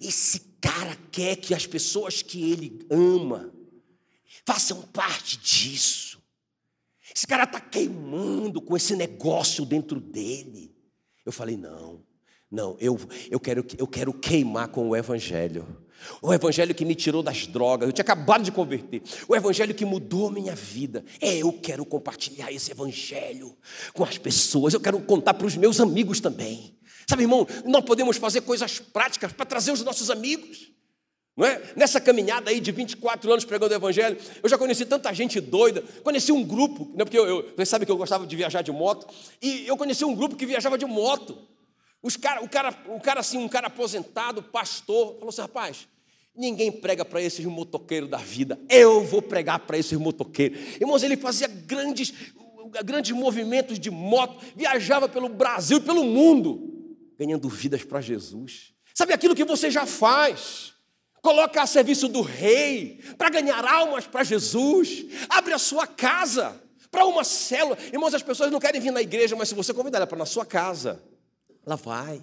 [0.00, 3.52] Esse cara quer que as pessoas que ele ama
[4.44, 6.11] façam parte disso.
[7.14, 10.74] Esse cara está queimando com esse negócio dentro dele.
[11.24, 12.02] Eu falei: não,
[12.50, 12.98] não, eu,
[13.30, 15.82] eu, quero, eu quero queimar com o Evangelho.
[16.20, 19.02] O Evangelho que me tirou das drogas, eu tinha acabado de converter.
[19.28, 21.04] O Evangelho que mudou minha vida.
[21.20, 23.56] É, eu quero compartilhar esse Evangelho
[23.92, 24.74] com as pessoas.
[24.74, 26.76] Eu quero contar para os meus amigos também.
[27.06, 30.72] Sabe, irmão, nós podemos fazer coisas práticas para trazer os nossos amigos.
[31.36, 31.62] Não é?
[31.74, 35.82] Nessa caminhada aí de 24 anos pregando o Evangelho, eu já conheci tanta gente doida.
[36.02, 38.70] Conheci um grupo, né, porque eu, eu, vocês sabem que eu gostava de viajar de
[38.70, 39.06] moto,
[39.40, 41.38] e eu conheci um grupo que viajava de moto.
[42.02, 45.88] Os cara, o, cara, o cara assim, um cara aposentado, pastor, falou assim: rapaz,
[46.36, 50.58] ninguém prega para esses motoqueiros da vida, eu vou pregar para esses motoqueiros.
[50.80, 52.12] Irmãos, ele fazia grandes,
[52.84, 56.68] grandes movimentos de moto, viajava pelo Brasil e pelo mundo
[57.18, 58.74] ganhando vidas para Jesus.
[58.92, 60.71] Sabe aquilo que você já faz?
[61.22, 65.06] Coloca a serviço do rei para ganhar almas para Jesus.
[65.28, 67.78] Abre a sua casa para uma célula.
[67.92, 70.26] Irmãos, as pessoas não querem vir na igreja, mas se você convidar ela para na
[70.26, 71.00] sua casa,
[71.64, 72.20] ela vai.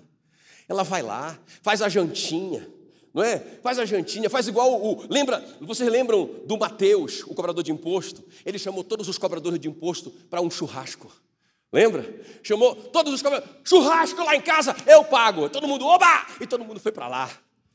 [0.67, 2.69] Ela vai lá, faz a jantinha,
[3.11, 3.39] não é?
[3.63, 5.07] Faz a jantinha, faz igual o.
[5.09, 8.23] Lembra, vocês lembram do Mateus, o cobrador de imposto?
[8.45, 11.11] Ele chamou todos os cobradores de imposto para um churrasco.
[11.71, 12.05] Lembra?
[12.43, 15.49] Chamou todos os caminhões, churrasco lá em casa, eu pago.
[15.49, 16.27] Todo mundo, oba!
[16.39, 17.31] E todo mundo foi para lá.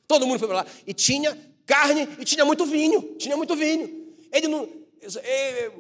[0.07, 0.67] Todo mundo foi para lá.
[0.87, 1.37] E tinha
[1.67, 3.17] carne e tinha muito vinho.
[3.19, 4.13] Tinha muito vinho.
[4.33, 4.69] Ele não.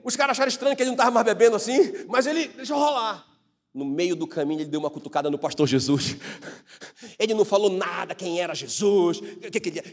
[0.02, 3.26] os caras acharam estranho que ele não estava mais bebendo assim, mas ele deixou rolar.
[3.72, 6.16] No meio do caminho, ele deu uma cutucada no pastor Jesus.
[7.18, 9.20] Ele não falou nada quem era Jesus.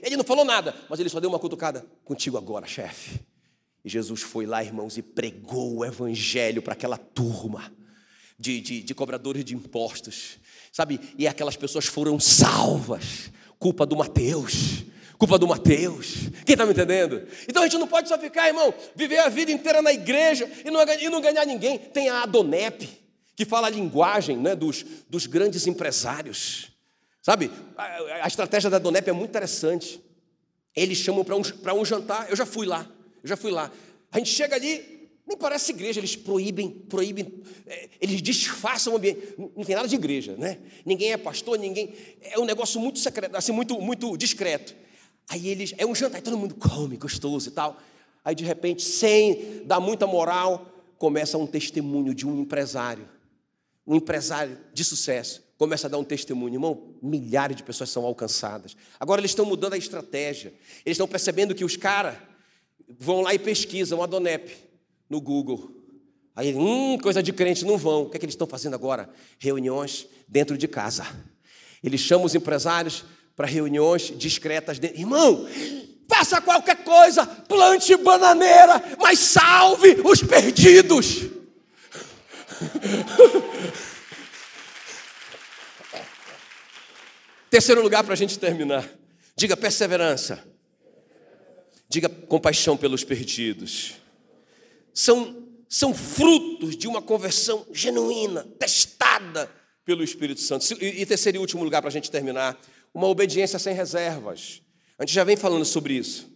[0.04, 1.84] Ele não falou nada, mas ele só deu uma cutucada.
[2.06, 3.20] Contigo agora, chefe.
[3.84, 7.72] E Jesus foi lá, irmãos, e pregou o evangelho para aquela turma
[8.38, 10.38] de, de, de cobradores de impostos,
[10.72, 11.00] sabe?
[11.18, 14.84] E aquelas pessoas foram salvas culpa do Mateus.
[15.20, 16.16] Culpa do Mateus.
[16.44, 17.28] Quem está me entendendo?
[17.48, 20.72] Então a gente não pode só ficar, irmão, viver a vida inteira na igreja e
[20.72, 21.78] não, e não ganhar ninguém.
[21.78, 22.90] Tem a Adonep,
[23.36, 26.72] que fala a linguagem né, dos, dos grandes empresários.
[27.22, 30.02] Sabe, a, a estratégia da Adonep é muito interessante.
[30.76, 31.42] Eles chamam para um,
[31.80, 32.88] um jantar, eu já fui lá,
[33.22, 33.72] eu já fui lá.
[34.12, 34.91] A gente chega ali,
[35.32, 39.34] nem parece igreja, eles proíbem, proíbem, é, eles disfarçam o ambiente.
[39.38, 40.58] Não tem nada de igreja, né?
[40.86, 41.94] Ninguém é pastor, ninguém.
[42.22, 44.76] É um negócio muito secreto, assim, muito, muito discreto.
[45.30, 47.78] Aí eles, é um jantar, aí todo mundo come, gostoso e tal.
[48.26, 53.08] Aí de repente, sem dar muita moral, começa um testemunho de um empresário.
[53.88, 58.76] Um empresário de sucesso começa a dar um testemunho, irmão, milhares de pessoas são alcançadas.
[59.00, 60.52] Agora eles estão mudando a estratégia.
[60.84, 62.18] Eles estão percebendo que os caras
[62.90, 64.71] vão lá e pesquisam a Donep
[65.12, 65.70] no Google.
[66.34, 68.04] Aí, hum, coisa de crente, não vão.
[68.04, 69.10] O que é que eles estão fazendo agora?
[69.38, 71.06] Reuniões dentro de casa.
[71.84, 73.04] Eles chamam os empresários
[73.36, 74.80] para reuniões discretas.
[74.80, 74.98] Dentro.
[74.98, 75.46] Irmão,
[76.08, 81.24] faça qualquer coisa, plante bananeira, mas salve os perdidos.
[87.50, 88.90] Terceiro lugar para a gente terminar.
[89.36, 90.42] Diga perseverança.
[91.90, 94.00] Diga compaixão pelos perdidos.
[94.94, 99.50] São, são frutos de uma conversão genuína, testada
[99.86, 100.66] pelo Espírito Santo.
[100.82, 102.60] E, e terceiro e último lugar para a gente terminar,
[102.94, 104.62] uma obediência sem reservas.
[104.98, 106.30] A gente já vem falando sobre isso.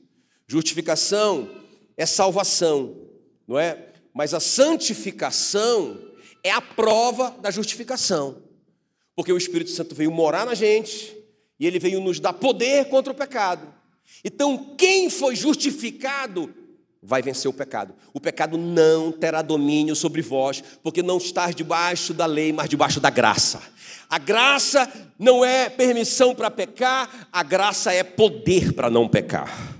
[0.48, 1.50] Justificação
[1.98, 2.96] é salvação,
[3.48, 3.90] não é?
[4.14, 6.02] Mas a santificação
[6.44, 8.44] é a prova da justificação.
[9.16, 11.16] Porque o Espírito Santo veio morar na gente
[11.60, 13.74] e ele veio nos dar poder contra o pecado.
[14.24, 16.54] Então, quem foi justificado
[17.06, 17.94] vai vencer o pecado.
[18.14, 23.00] O pecado não terá domínio sobre vós, porque não estás debaixo da lei, mas debaixo
[23.00, 23.62] da graça.
[24.10, 29.76] A graça não é permissão para pecar, a graça é poder para não pecar.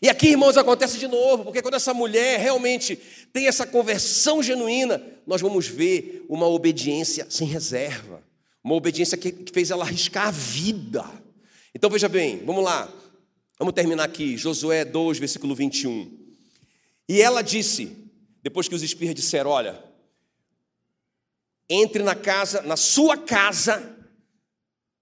[0.00, 2.98] E aqui, irmãos, acontece de novo, porque quando essa mulher realmente
[3.32, 8.20] tem essa conversão genuína, nós vamos ver uma obediência sem reserva.
[8.64, 11.04] Uma obediência que, fez ela arriscar a vida.
[11.72, 12.92] Então veja bem, vamos lá.
[13.58, 16.21] Vamos terminar aqui, Josué 2, versículo 21.
[17.12, 17.94] E ela disse,
[18.42, 19.84] depois que os espias disseram: Olha,
[21.68, 23.98] entre na casa, na sua casa,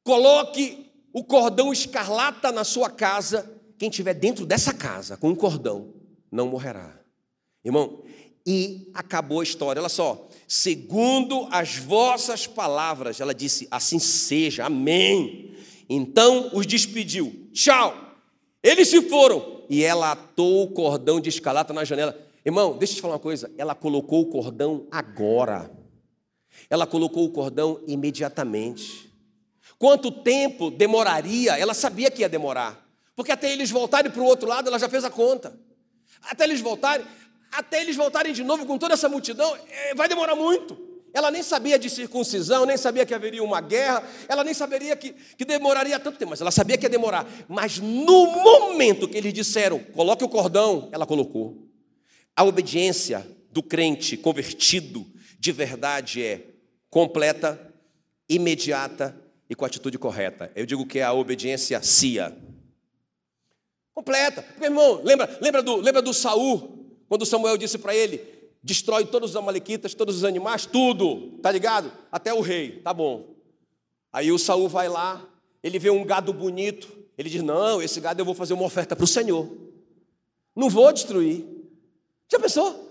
[0.02, 3.48] coloque o cordão escarlata na sua casa.
[3.78, 5.94] Quem estiver dentro dessa casa com um cordão
[6.32, 6.98] não morrerá.
[7.64, 8.02] Irmão,
[8.44, 9.80] e acabou a história.
[9.80, 15.54] Olha só, segundo as vossas palavras, ela disse: assim seja, amém.
[15.88, 17.94] Então os despediu, tchau.
[18.64, 22.18] Eles se foram e ela atou o cordão de escalata na janela.
[22.44, 25.70] Irmão, deixa eu te falar uma coisa: ela colocou o cordão agora,
[26.68, 29.08] ela colocou o cordão imediatamente.
[29.78, 31.56] Quanto tempo demoraria?
[31.56, 34.88] Ela sabia que ia demorar, porque até eles voltarem para o outro lado, ela já
[34.88, 35.56] fez a conta.
[36.22, 37.06] Até eles voltarem,
[37.52, 40.89] até eles voltarem de novo com toda essa multidão, é, vai demorar muito.
[41.12, 45.12] Ela nem sabia de circuncisão, nem sabia que haveria uma guerra, ela nem saberia que,
[45.12, 47.26] que demoraria tanto tempo, mas ela sabia que ia demorar.
[47.48, 51.66] Mas no momento que eles disseram, coloque o cordão, ela colocou.
[52.36, 55.06] A obediência do crente convertido
[55.38, 56.46] de verdade é
[56.88, 57.58] completa,
[58.28, 59.16] imediata
[59.48, 60.50] e com a atitude correta.
[60.54, 62.36] Eu digo que é a obediência cia.
[63.92, 64.44] Completa.
[64.58, 66.86] Meu irmão, lembra, lembra do, lembra do Saul?
[67.08, 71.92] Quando Samuel disse para ele: destrói todos os amalequitas, todos os animais, tudo, tá ligado?
[72.12, 73.34] Até o rei, tá bom.
[74.12, 75.26] Aí o Saul vai lá,
[75.62, 78.94] ele vê um gado bonito, ele diz: Não, esse gado eu vou fazer uma oferta
[78.94, 79.48] para o Senhor.
[80.54, 81.46] Não vou destruir.
[82.30, 82.88] Já pensou?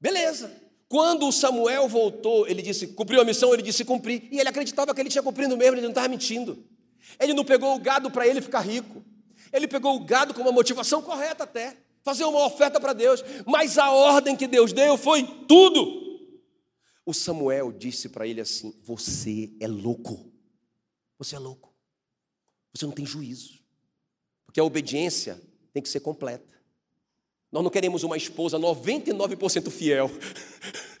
[0.00, 0.60] Beleza.
[0.88, 3.52] Quando o Samuel voltou, ele disse: Cumpriu a missão?
[3.52, 4.28] Ele disse: Cumpri.
[4.30, 6.64] E ele acreditava que ele tinha cumprido mesmo, ele não estava mentindo.
[7.18, 9.02] Ele não pegou o gado para ele ficar rico.
[9.52, 13.78] Ele pegou o gado com uma motivação correta até fazer uma oferta para Deus, mas
[13.78, 16.02] a ordem que Deus deu foi tudo.
[17.04, 20.32] O Samuel disse para ele assim: Você é louco,
[21.18, 21.74] você é louco,
[22.72, 23.60] você não tem juízo,
[24.44, 25.40] porque a obediência
[25.72, 26.52] tem que ser completa.
[27.50, 30.10] Nós não queremos uma esposa 99% fiel,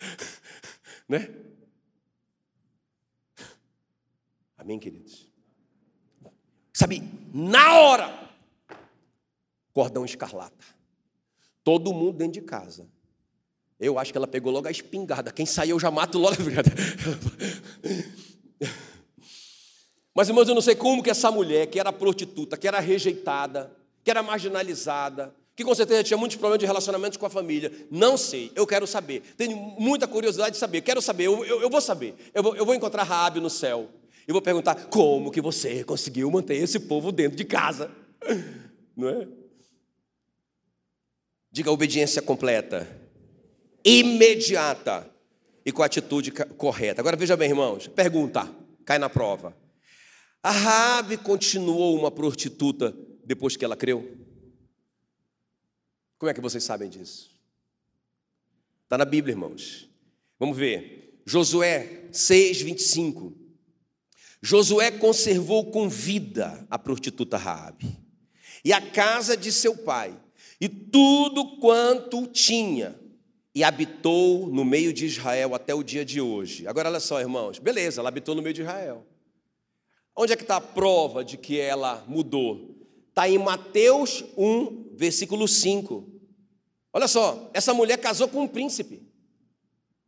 [1.08, 1.34] né?
[4.56, 5.28] Amém, queridos?
[6.72, 8.30] Sabe, na hora,
[9.72, 10.71] cordão escarlata.
[11.64, 12.86] Todo mundo dentro de casa.
[13.78, 15.32] Eu acho que ela pegou logo a espingarda.
[15.32, 16.36] Quem sair eu já mato logo.
[20.14, 23.74] Mas, irmãos, eu não sei como que essa mulher, que era prostituta, que era rejeitada,
[24.04, 28.16] que era marginalizada, que com certeza tinha muitos problemas de relacionamento com a família, não
[28.16, 29.22] sei, eu quero saber.
[29.36, 32.14] Tenho muita curiosidade de saber, quero saber, eu, eu, eu vou saber.
[32.34, 33.88] Eu vou, eu vou encontrar Raabe no céu.
[34.26, 37.90] Eu vou perguntar: como que você conseguiu manter esse povo dentro de casa?
[38.96, 39.41] Não é?
[41.52, 42.88] Diga obediência completa,
[43.84, 45.08] imediata
[45.66, 47.02] e com a atitude correta.
[47.02, 48.50] Agora veja bem, irmãos, pergunta,
[48.86, 49.54] cai na prova.
[50.42, 54.16] A Raabe continuou uma prostituta depois que ela creu?
[56.18, 57.30] Como é que vocês sabem disso?
[58.84, 59.88] Está na Bíblia, irmãos.
[60.38, 61.20] Vamos ver.
[61.24, 63.32] Josué 6, 25.
[64.40, 67.96] Josué conservou com vida a prostituta Raabe
[68.64, 70.18] e a casa de seu pai
[70.62, 72.96] e tudo quanto tinha
[73.52, 76.68] e habitou no meio de Israel até o dia de hoje.
[76.68, 77.58] Agora olha só, irmãos.
[77.58, 79.04] Beleza, ela habitou no meio de Israel.
[80.16, 82.76] Onde é que está a prova de que ela mudou?
[83.08, 86.08] Está em Mateus 1, versículo 5.
[86.92, 89.02] Olha só, essa mulher casou com um príncipe,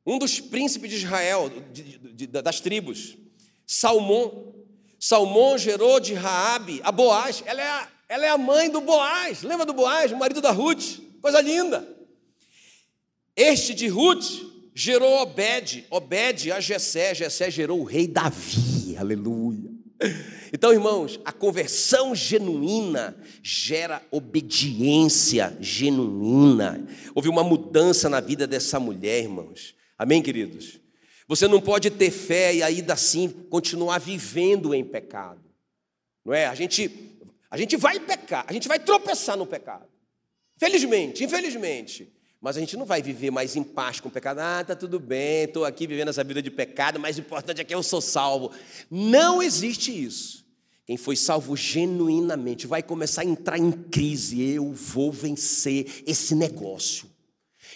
[0.07, 3.19] um dos príncipes de Israel, de, de, das tribos,
[3.67, 4.55] Salmão.
[5.01, 7.43] Salmão gerou de Raabe a Boaz.
[7.45, 9.43] Ela é a, ela é a mãe do Boaz.
[9.43, 11.01] Lembra do Boaz, o marido da Ruth?
[11.21, 11.87] Coisa linda.
[13.37, 14.25] Este de Ruth
[14.75, 18.97] gerou Obed, Obed a Jessé, Jessé gerou o rei Davi.
[18.97, 19.71] Aleluia.
[20.53, 26.87] Então, irmãos, a conversão genuína gera obediência genuína.
[27.15, 29.75] Houve uma mudança na vida dessa mulher, irmãos.
[29.99, 30.79] Amém, queridos?
[31.27, 35.43] Você não pode ter fé e ainda assim continuar vivendo em pecado.
[36.25, 36.47] Não é?
[36.47, 36.89] A gente
[37.55, 39.87] a gente vai pecar, a gente vai tropeçar no pecado.
[40.59, 42.13] Felizmente, infelizmente.
[42.41, 44.41] Mas a gente não vai viver mais em paz com o pecado.
[44.41, 47.65] Ah, tá tudo bem, estou aqui vivendo essa vida de pecado, mas o importante é
[47.65, 48.51] que eu sou salvo.
[48.91, 50.45] Não existe isso.
[50.85, 54.43] Quem foi salvo genuinamente vai começar a entrar em crise.
[54.43, 57.09] Eu vou vencer esse negócio.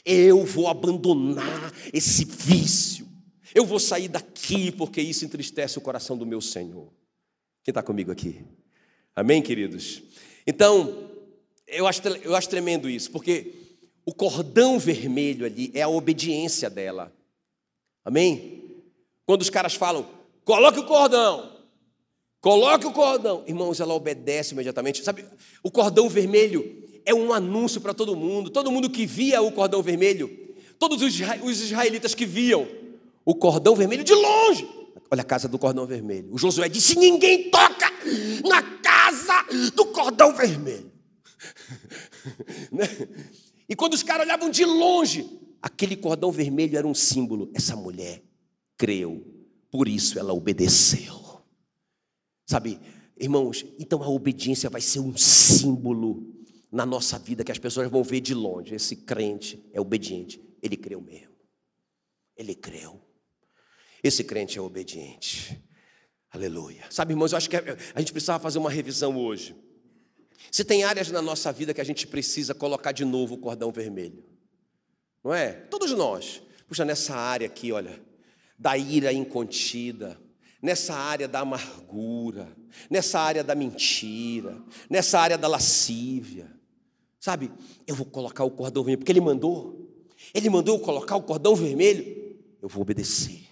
[0.05, 3.07] Eu vou abandonar esse vício.
[3.55, 6.93] Eu vou sair daqui porque isso entristece o coração do meu Senhor.
[7.63, 8.45] Quem está comigo aqui?
[9.19, 10.01] Amém, queridos?
[10.47, 11.11] Então,
[11.67, 13.53] eu acho, eu acho tremendo isso, porque
[14.07, 17.13] o cordão vermelho ali é a obediência dela.
[18.05, 18.63] Amém?
[19.27, 20.09] Quando os caras falam,
[20.45, 21.51] coloque o cordão,
[22.41, 23.43] coloque o cordão.
[23.45, 25.03] Irmãos, ela obedece imediatamente.
[25.03, 25.25] Sabe,
[25.65, 28.51] o cordão vermelho é um anúncio para todo mundo.
[28.51, 30.31] Todo mundo que via o cordão vermelho,
[30.79, 32.69] todos os israelitas que viam
[33.25, 34.78] o cordão vermelho de longe.
[35.11, 36.33] Olha a casa do cordão vermelho.
[36.33, 37.91] O Josué disse: ninguém toca
[38.47, 40.93] na casa do cordão vermelho.
[42.71, 42.85] Né?
[43.69, 47.51] E quando os caras olhavam de longe, aquele cordão vermelho era um símbolo.
[47.55, 48.23] Essa mulher
[48.77, 49.25] creu,
[49.71, 51.43] por isso ela obedeceu.
[52.47, 52.81] Sabe,
[53.19, 56.27] irmãos, então a obediência vai ser um símbolo
[56.71, 58.75] na nossa vida que as pessoas vão ver de longe.
[58.75, 61.35] Esse crente é obediente, ele creu mesmo.
[62.37, 63.01] Ele creu.
[64.03, 65.63] Esse crente é obediente.
[66.31, 66.85] Aleluia.
[66.91, 69.57] Sabe, irmãos, eu acho que a gente precisava fazer uma revisão hoje.
[70.51, 73.73] Se tem áreas na nossa vida que a gente precisa colocar de novo o cordão
[73.73, 74.25] vermelho,
[75.23, 75.53] não é?
[75.53, 76.43] Todos nós.
[76.67, 78.01] Puxa, nessa área aqui, olha,
[78.59, 80.21] da ira incontida,
[80.61, 82.55] nessa área da amargura,
[82.91, 86.51] nessa área da mentira, nessa área da lascívia,
[87.19, 87.51] sabe?
[87.87, 89.91] Eu vou colocar o cordão vermelho, porque Ele mandou,
[90.35, 93.48] Ele mandou eu colocar o cordão vermelho, eu vou obedecer,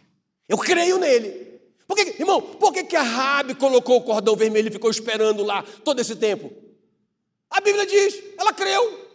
[0.49, 1.61] eu creio nele.
[1.87, 5.43] Por que, irmão, por que, que a Rabi colocou o cordão vermelho e ficou esperando
[5.43, 6.53] lá todo esse tempo?
[7.49, 9.07] A Bíblia diz, ela creu.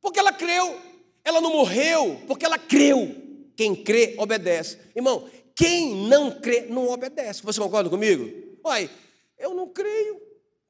[0.00, 0.80] Porque ela creu.
[1.24, 3.14] Ela não morreu, porque ela creu.
[3.54, 4.78] Quem crê, obedece.
[4.96, 7.42] Irmão, quem não crê, não obedece.
[7.42, 8.58] Você concorda comigo?
[8.64, 8.90] Olha,
[9.38, 10.20] eu não creio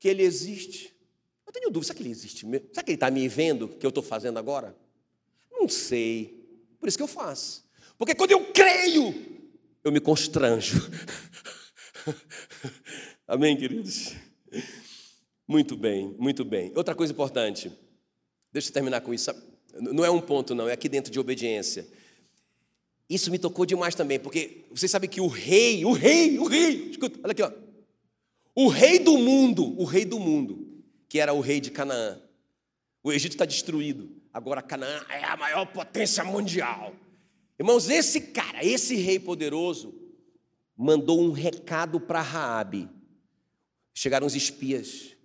[0.00, 0.94] que ele existe.
[1.46, 2.68] Eu tenho dúvida, será que ele existe mesmo?
[2.72, 4.76] Será que ele está me vendo que eu estou fazendo agora?
[5.50, 6.44] Não sei.
[6.80, 7.64] Por isso que eu faço.
[7.96, 9.37] Porque quando eu creio,
[9.88, 10.90] eu me constranjo.
[13.26, 14.14] Amém, queridos?
[15.46, 16.72] Muito bem, muito bem.
[16.76, 17.72] Outra coisa importante,
[18.52, 19.30] deixa eu terminar com isso.
[19.80, 21.86] Não é um ponto, não, é aqui dentro de obediência.
[23.08, 26.90] Isso me tocou demais também, porque vocês sabem que o rei, o rei, o rei,
[26.90, 27.50] escuta, olha aqui, ó.
[28.54, 32.20] O rei do mundo, o rei do mundo, que era o rei de Canaã.
[33.02, 34.10] O Egito está destruído.
[34.34, 36.94] Agora Canaã é a maior potência mundial.
[37.58, 39.94] Irmãos, esse cara, esse rei poderoso,
[40.76, 42.88] mandou um recado para Raabe.
[43.92, 45.16] Chegaram os espias.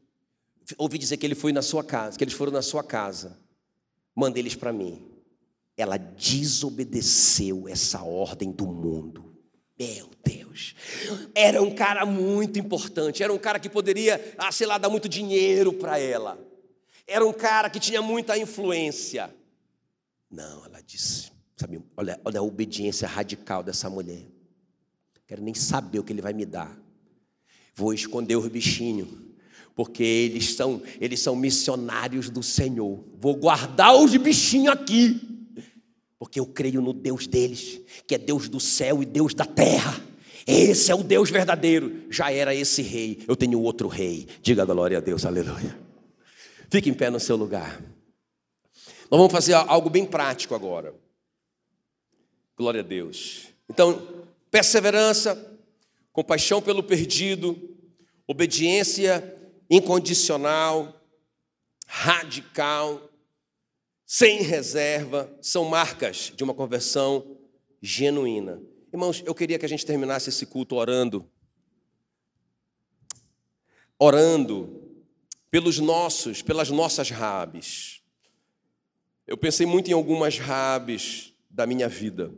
[0.78, 3.40] Ouvi dizer que ele foi na sua casa, que eles foram na sua casa.
[4.16, 5.12] Manda eles para mim.
[5.78, 9.36] Ela desobedeceu essa ordem do mundo.
[9.78, 10.76] Meu Deus.
[11.36, 15.10] Era um cara muito importante, era um cara que poderia, ah, sei lá, dar muito
[15.10, 16.40] dinheiro para ela.
[17.06, 19.34] Era um cara que tinha muita influência.
[20.30, 21.32] Não, ela disse:
[21.64, 24.26] Sabe, olha, olha a obediência radical dessa mulher.
[25.26, 26.78] quero nem saber o que ele vai me dar.
[27.74, 29.08] Vou esconder os bichinhos,
[29.74, 33.02] porque eles são, eles são missionários do Senhor.
[33.18, 35.22] Vou guardar os bichinhos aqui,
[36.20, 40.04] porque eu creio no Deus deles, que é Deus do céu e Deus da terra.
[40.46, 42.08] Esse é o Deus verdadeiro.
[42.10, 44.28] Já era esse rei, eu tenho outro rei.
[44.42, 45.80] Diga glória a Deus, aleluia.
[46.70, 47.82] Fique em pé no seu lugar.
[49.10, 50.94] Nós vamos fazer algo bem prático agora.
[52.56, 53.48] Glória a Deus.
[53.68, 55.60] Então, perseverança,
[56.12, 57.58] compaixão pelo perdido,
[58.28, 59.36] obediência
[59.70, 61.02] incondicional,
[61.88, 63.10] radical,
[64.06, 67.38] sem reserva, são marcas de uma conversão
[67.82, 68.62] genuína.
[68.92, 71.28] Irmãos, eu queria que a gente terminasse esse culto orando.
[73.98, 75.02] Orando
[75.50, 78.04] pelos nossos, pelas nossas rabes.
[79.26, 82.32] Eu pensei muito em algumas rabes da minha vida.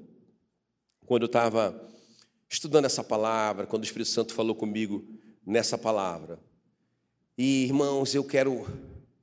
[1.06, 1.89] Quando eu estava
[2.49, 5.06] estudando essa palavra, quando o Espírito Santo falou comigo
[5.45, 6.39] nessa palavra.
[7.38, 8.66] E, irmãos, eu quero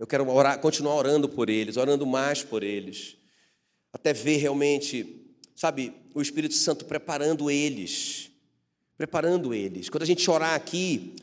[0.03, 3.17] eu quero orar, continuar orando por eles, orando mais por eles,
[3.93, 5.25] até ver realmente,
[5.55, 8.29] sabe, o Espírito Santo preparando eles,
[8.99, 9.89] preparando eles.
[9.89, 11.15] Quando a gente orar aqui,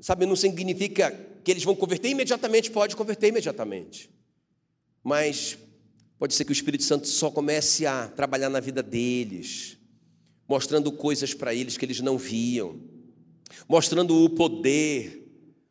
[0.00, 1.12] sabe, não significa
[1.44, 4.10] que eles vão converter imediatamente, pode converter imediatamente.
[5.00, 5.56] Mas
[6.18, 9.78] pode ser que o Espírito Santo só comece a trabalhar na vida deles,
[10.48, 12.80] mostrando coisas para eles que eles não viam,
[13.68, 15.24] mostrando o poder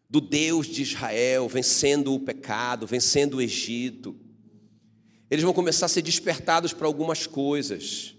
[0.09, 4.15] do Deus de Israel, vencendo o pecado, vencendo o Egito.
[5.29, 8.15] Eles vão começar a ser despertados para algumas coisas.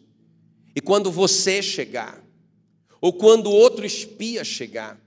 [0.74, 2.24] E quando você chegar,
[3.00, 5.00] ou quando outro espia chegar,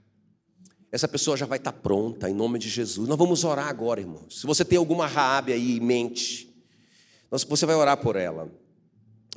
[0.91, 3.07] essa pessoa já vai estar pronta, em nome de Jesus.
[3.09, 4.39] Nós vamos orar agora, irmãos.
[4.39, 6.49] Se você tem alguma Raabe aí em mente,
[7.29, 8.49] você vai orar por ela.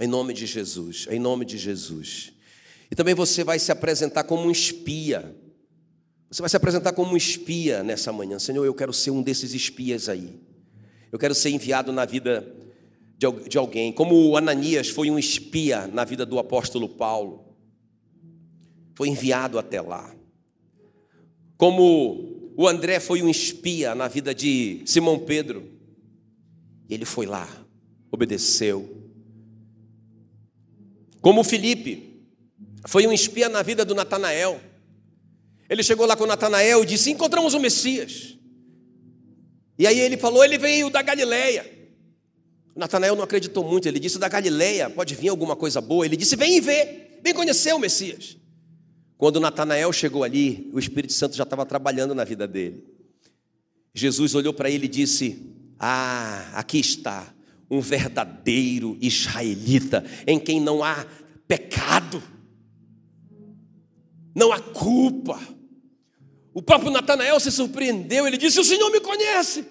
[0.00, 2.32] Em nome de Jesus, em nome de Jesus.
[2.90, 5.36] E também você vai se apresentar como um espia.
[6.30, 8.38] Você vai se apresentar como um espia nessa manhã.
[8.38, 10.40] Senhor, eu quero ser um desses espias aí.
[11.12, 12.50] Eu quero ser enviado na vida
[13.46, 13.92] de alguém.
[13.92, 17.54] Como Ananias foi um espia na vida do apóstolo Paulo.
[18.94, 20.16] Foi enviado até lá.
[21.58, 25.70] Como o André foi um espia na vida de Simão Pedro.
[26.88, 27.46] Ele foi lá,
[28.10, 28.99] obedeceu,
[31.20, 32.10] como Felipe
[32.86, 34.60] foi um espia na vida do Natanael.
[35.68, 38.36] Ele chegou lá com Natanael e disse: Encontramos o Messias.
[39.78, 41.78] E aí ele falou: Ele veio da Galileia.
[42.74, 46.04] Natanael não acreditou muito, ele disse: Da Galileia pode vir alguma coisa boa.
[46.04, 48.36] Ele disse: Vem vê, vem conhecer o Messias.
[49.18, 52.84] Quando Natanael chegou ali, o Espírito Santo já estava trabalhando na vida dele.
[53.94, 57.32] Jesus olhou para ele e disse: Ah, aqui está
[57.70, 61.06] um verdadeiro israelita, em quem não há
[61.46, 62.22] pecado,
[64.34, 65.40] não há culpa.
[66.52, 69.64] O próprio Natanael se surpreendeu, ele disse: O Senhor me conhece.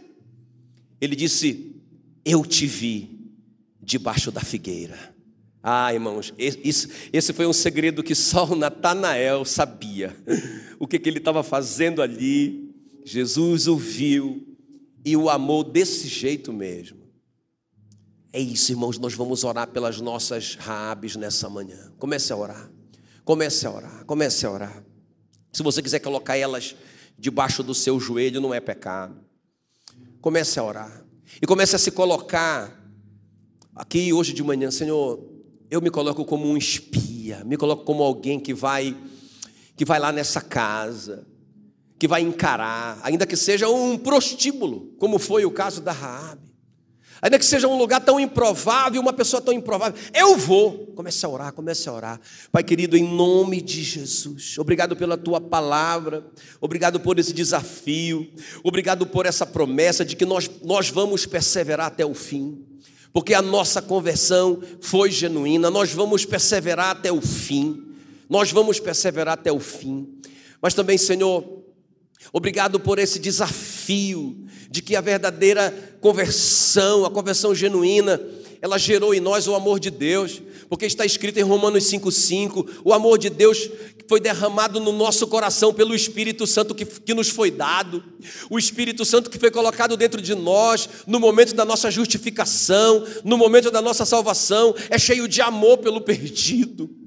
[1.01, 1.75] Ele disse:
[2.23, 3.19] Eu te vi
[3.81, 5.15] debaixo da figueira.
[5.61, 10.15] Ah, irmãos, esse, esse foi um segredo que só o Natanael sabia.
[10.79, 12.67] O que, que ele estava fazendo ali.
[13.03, 14.45] Jesus o viu
[15.03, 16.98] e o amou desse jeito mesmo.
[18.31, 21.91] É isso, irmãos, nós vamos orar pelas nossas rabes nessa manhã.
[21.97, 22.71] Comece a orar.
[23.25, 24.05] Comece a orar.
[24.05, 24.83] Comece a orar.
[25.51, 26.75] Se você quiser colocar elas
[27.17, 29.19] debaixo do seu joelho, não é pecado.
[30.21, 31.05] Comece a orar.
[31.41, 32.79] E comece a se colocar
[33.75, 35.23] aqui hoje de manhã, Senhor,
[35.69, 38.95] eu me coloco como um espia, me coloco como alguém que vai
[39.75, 41.25] que vai lá nessa casa,
[41.97, 46.48] que vai encarar, ainda que seja um prostíbulo, como foi o caso da Raabe.
[47.21, 50.87] Ainda que seja um lugar tão improvável, uma pessoa tão improvável, eu vou.
[50.95, 52.21] Comece a orar, comece a orar.
[52.51, 56.25] Pai querido, em nome de Jesus, obrigado pela tua palavra,
[56.61, 58.31] obrigado por esse desafio,
[58.63, 62.65] obrigado por essa promessa de que nós, nós vamos perseverar até o fim,
[63.11, 67.95] porque a nossa conversão foi genuína, nós vamos perseverar até o fim,
[68.29, 70.07] nós vamos perseverar até o fim.
[70.61, 71.59] Mas também, Senhor,
[72.31, 78.21] Obrigado por esse desafio de que a verdadeira conversão, a conversão genuína,
[78.61, 82.93] ela gerou em nós o amor de Deus, porque está escrito em Romanos 5,5: o
[82.93, 83.69] amor de Deus
[84.07, 88.03] foi derramado no nosso coração pelo Espírito Santo que, que nos foi dado,
[88.49, 93.37] o Espírito Santo que foi colocado dentro de nós no momento da nossa justificação, no
[93.37, 96.98] momento da nossa salvação, é cheio de amor pelo perdido.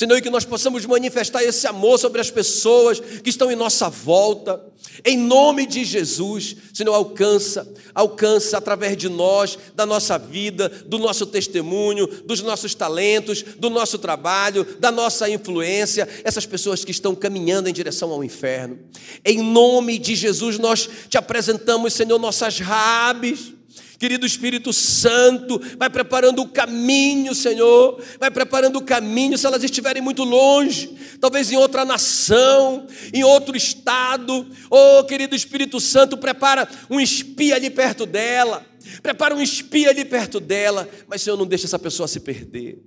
[0.00, 4.58] Senhor, que nós possamos manifestar esse amor sobre as pessoas que estão em nossa volta.
[5.04, 11.26] Em nome de Jesus, Senhor, alcança, alcança através de nós, da nossa vida, do nosso
[11.26, 17.68] testemunho, dos nossos talentos, do nosso trabalho, da nossa influência, essas pessoas que estão caminhando
[17.68, 18.78] em direção ao inferno.
[19.22, 23.52] Em nome de Jesus, nós te apresentamos, Senhor, nossas rabes
[24.00, 30.00] Querido Espírito Santo, vai preparando o caminho, Senhor, vai preparando o caminho se elas estiverem
[30.00, 34.46] muito longe, talvez em outra nação, em outro estado.
[34.70, 38.64] Oh, querido Espírito Santo, prepara um espia ali perto dela,
[39.02, 42.82] prepara um espia ali perto dela, mas Senhor, não deixa essa pessoa se perder.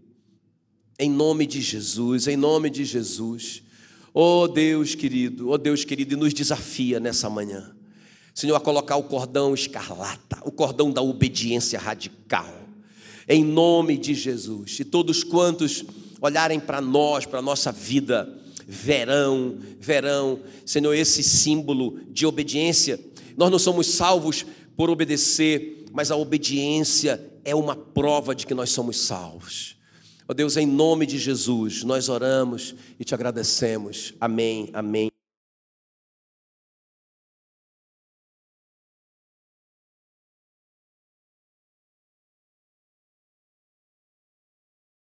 [0.97, 3.61] Em nome de Jesus, em nome de Jesus.
[4.15, 7.71] Oh Deus querido, oh Deus querido, e nos desafia nessa manhã.
[8.33, 12.51] Senhor, a colocar o cordão escarlata, o cordão da obediência radical,
[13.27, 14.79] em nome de Jesus.
[14.79, 15.85] E todos quantos
[16.19, 22.99] olharem para nós, para a nossa vida, verão, verão, Senhor, esse símbolo de obediência.
[23.37, 28.71] Nós não somos salvos por obedecer, mas a obediência é uma prova de que nós
[28.71, 29.75] somos salvos.
[30.21, 34.13] Ó oh Deus, em nome de Jesus, nós oramos e te agradecemos.
[34.19, 35.12] Amém, amém.